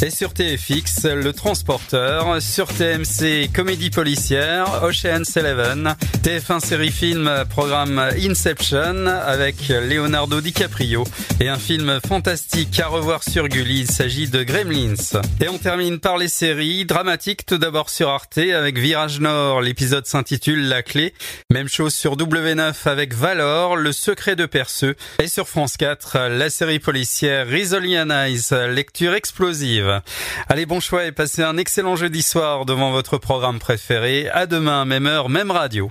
[0.02, 2.40] Et sur TFX, Le Transporteur.
[2.40, 5.94] Sur TMC, Comédie policière, Ocean's Eleven.
[6.22, 11.04] TF1 série film, programme Inception avec Leonardo DiCaprio.
[11.40, 15.20] Et un film fantastique à revoir sur Gulli, il s'agit de Gremlins.
[15.40, 20.06] Et on termine par les séries dramatiques, tout d'abord sur Arte avec Virage Nord, l'épisode
[20.06, 21.14] s'intitule La Clé.
[21.50, 24.96] Même chose sur W9 avec Valor, Le Secret de Perceux.
[25.20, 30.00] Et sur France 4, la série policière Risolian Ice, lecture explosive.
[30.48, 34.28] Allez, bon choix et passez un excellent jeudi soir devant votre programme préféré.
[34.30, 35.90] À demain, même heure, même radio.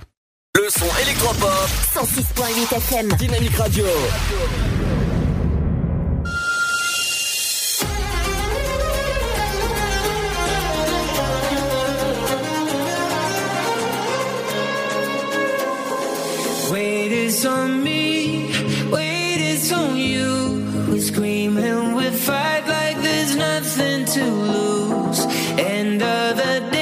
[0.56, 3.84] Le son électropop 106.8 FM Dynamique Radio.
[16.70, 17.82] Wait is on
[23.60, 25.20] nothing to lose.
[25.58, 26.79] End of the day,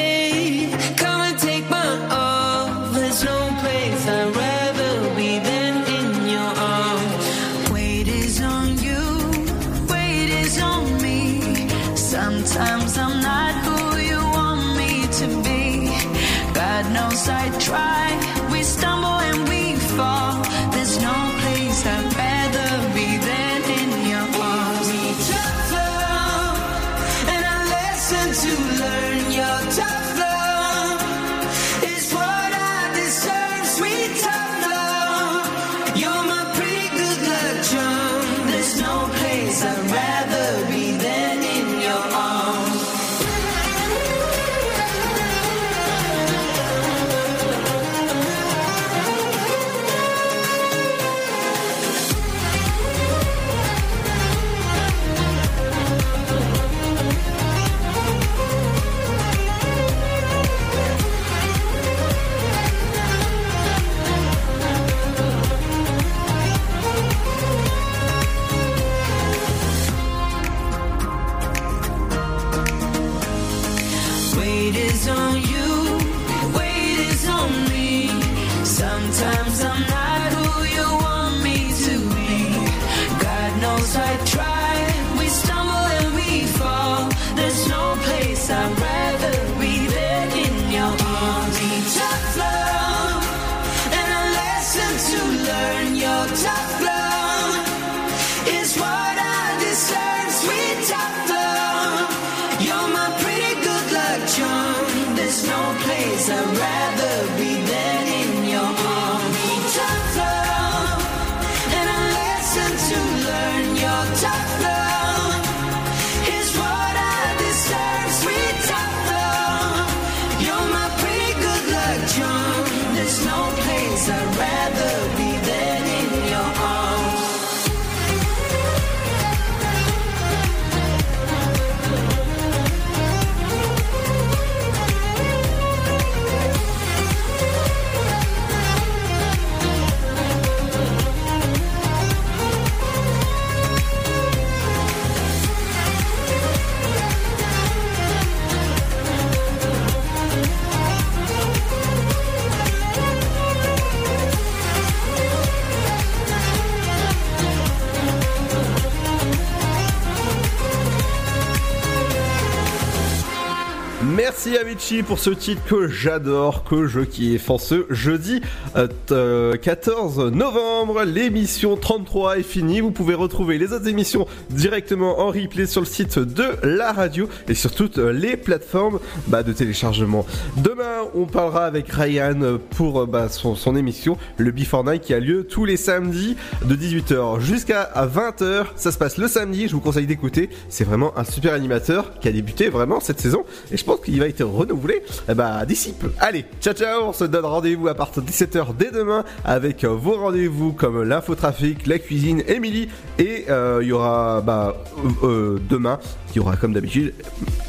[165.07, 167.51] Pour ce titre que j'adore, que je kiffe.
[167.51, 168.41] En ce jeudi
[168.77, 172.81] euh, t- euh, 14 novembre, l'émission 33 est finie.
[172.81, 177.29] Vous pouvez retrouver les autres émissions directement en replay sur le site de la radio
[177.49, 180.25] et sur toutes les plateformes bah, de téléchargement.
[180.57, 185.13] Demain, on parlera avec Ryan pour euh, bah, son, son émission, le Before Night, qui
[185.13, 188.67] a lieu tous les samedis de 18h jusqu'à 20h.
[188.77, 190.49] Ça se passe le samedi, je vous conseille d'écouter.
[190.69, 194.19] C'est vraiment un super animateur qui a débuté vraiment cette saison et je pense qu'il
[194.21, 196.11] va être renouvelé eh bah, d'ici peu.
[196.21, 200.17] Allez, ciao ciao, on se donne rendez-vous à partir de 17h dès demain avec vos
[200.17, 202.89] rendez-vous comme l'infotrafic, la cuisine, Emily
[203.19, 205.99] et euh, il y aura bah, euh, euh, demain,
[206.31, 207.15] il y aura comme d'habitude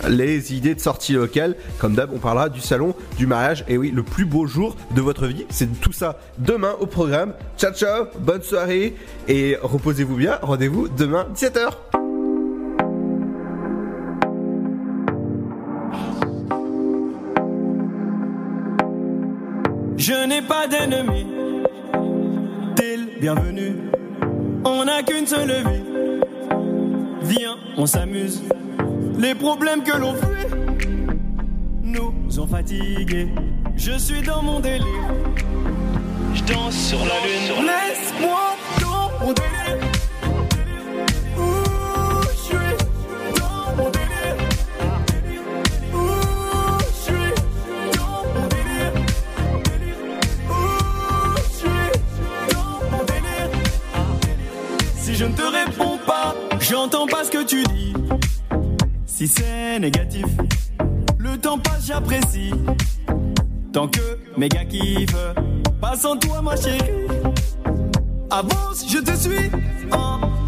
[0.08, 1.56] les idées de sortie locale.
[1.78, 5.02] Comme d'hab, on parlera du salon du mariage et oui, le plus beau jour de
[5.02, 5.46] votre vie.
[5.50, 7.34] C'est tout ça demain au programme.
[7.58, 8.96] Ciao ciao, bonne soirée
[9.28, 10.40] et reposez-vous bien.
[10.42, 12.09] Rendez-vous demain 17h.
[20.00, 21.28] Je n'ai pas d'ennemis.
[22.78, 23.76] T'es le bienvenu.
[24.64, 25.84] On n'a qu'une seule vie.
[27.24, 28.42] Viens, on s'amuse.
[29.18, 30.48] Les problèmes que l'on fuit
[31.84, 33.28] nous ont fatigués.
[33.76, 35.10] Je suis dans mon délire.
[36.34, 37.68] Je danse sur la lune.
[37.68, 39.89] Laisse-moi dans mon délire.
[55.20, 57.94] Je ne te réponds pas, j'entends pas ce que tu dis.
[59.06, 60.26] Si c'est négatif,
[61.18, 62.54] le temps passe, j'apprécie.
[63.74, 65.34] Tant que mes gars kiffent,
[65.82, 67.08] pas sans toi, ma chérie.
[68.32, 69.52] Avance, je te suis.
[69.92, 70.39] Oh.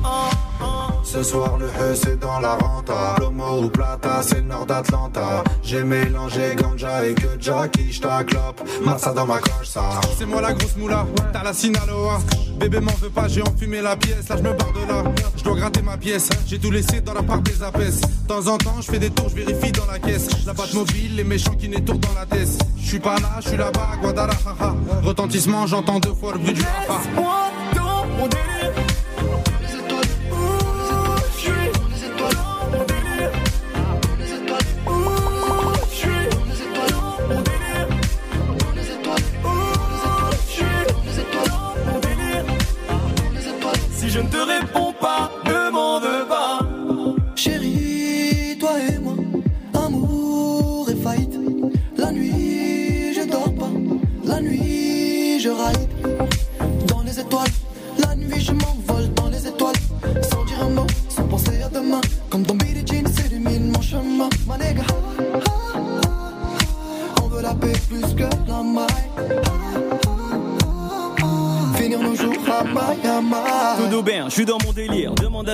[1.11, 5.43] Ce soir le E c'est dans la renta Lomo ou Plata c'est le nord d'Atlanta
[5.61, 10.53] J'ai mélangé ganja et que Jackie j't'acclope Massa dans ma coche ça C'est moi la
[10.53, 12.21] grosse moula, t'as la Sinaloa.
[12.57, 15.03] Bébé m'en veut pas, j'ai enfumé la pièce, là je me barre de là.
[15.35, 17.99] Je dois gratter ma pièce, j'ai tout laissé dans la part des apaises.
[17.99, 20.29] De temps en temps, je fais des tours, je vérifie dans la caisse.
[20.45, 22.47] La batte mobile, les méchants qui n'étourdent dans la tête.
[22.77, 24.75] Je suis pas là, je suis là-bas, à Guadalajara.
[25.03, 27.51] Retentissement, j'entends deux fois le bruit du rafale.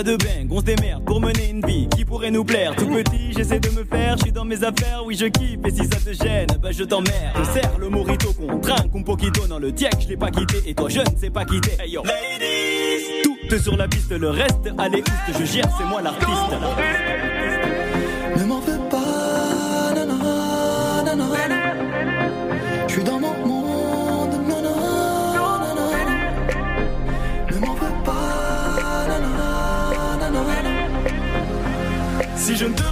[0.03, 2.75] Deux bains, on se démerde pour mener une vie qui pourrait nous plaire.
[2.75, 5.71] Tout petit, j'essaie de me faire, je suis dans mes affaires, oui je kiffe, et
[5.71, 7.35] si ça te gêne, bah je t'emmerde.
[7.37, 10.57] Je serre le morito qu'on trinque, un poquito dans le diac, je l'ai pas quitté,
[10.65, 11.71] et toi je ne sais pas quitter.
[11.79, 16.01] Hey yo, ladies, toutes sur la piste, le reste, allez oust, je gère, c'est moi
[16.01, 16.53] l'artiste.
[32.59, 32.86] Je ne te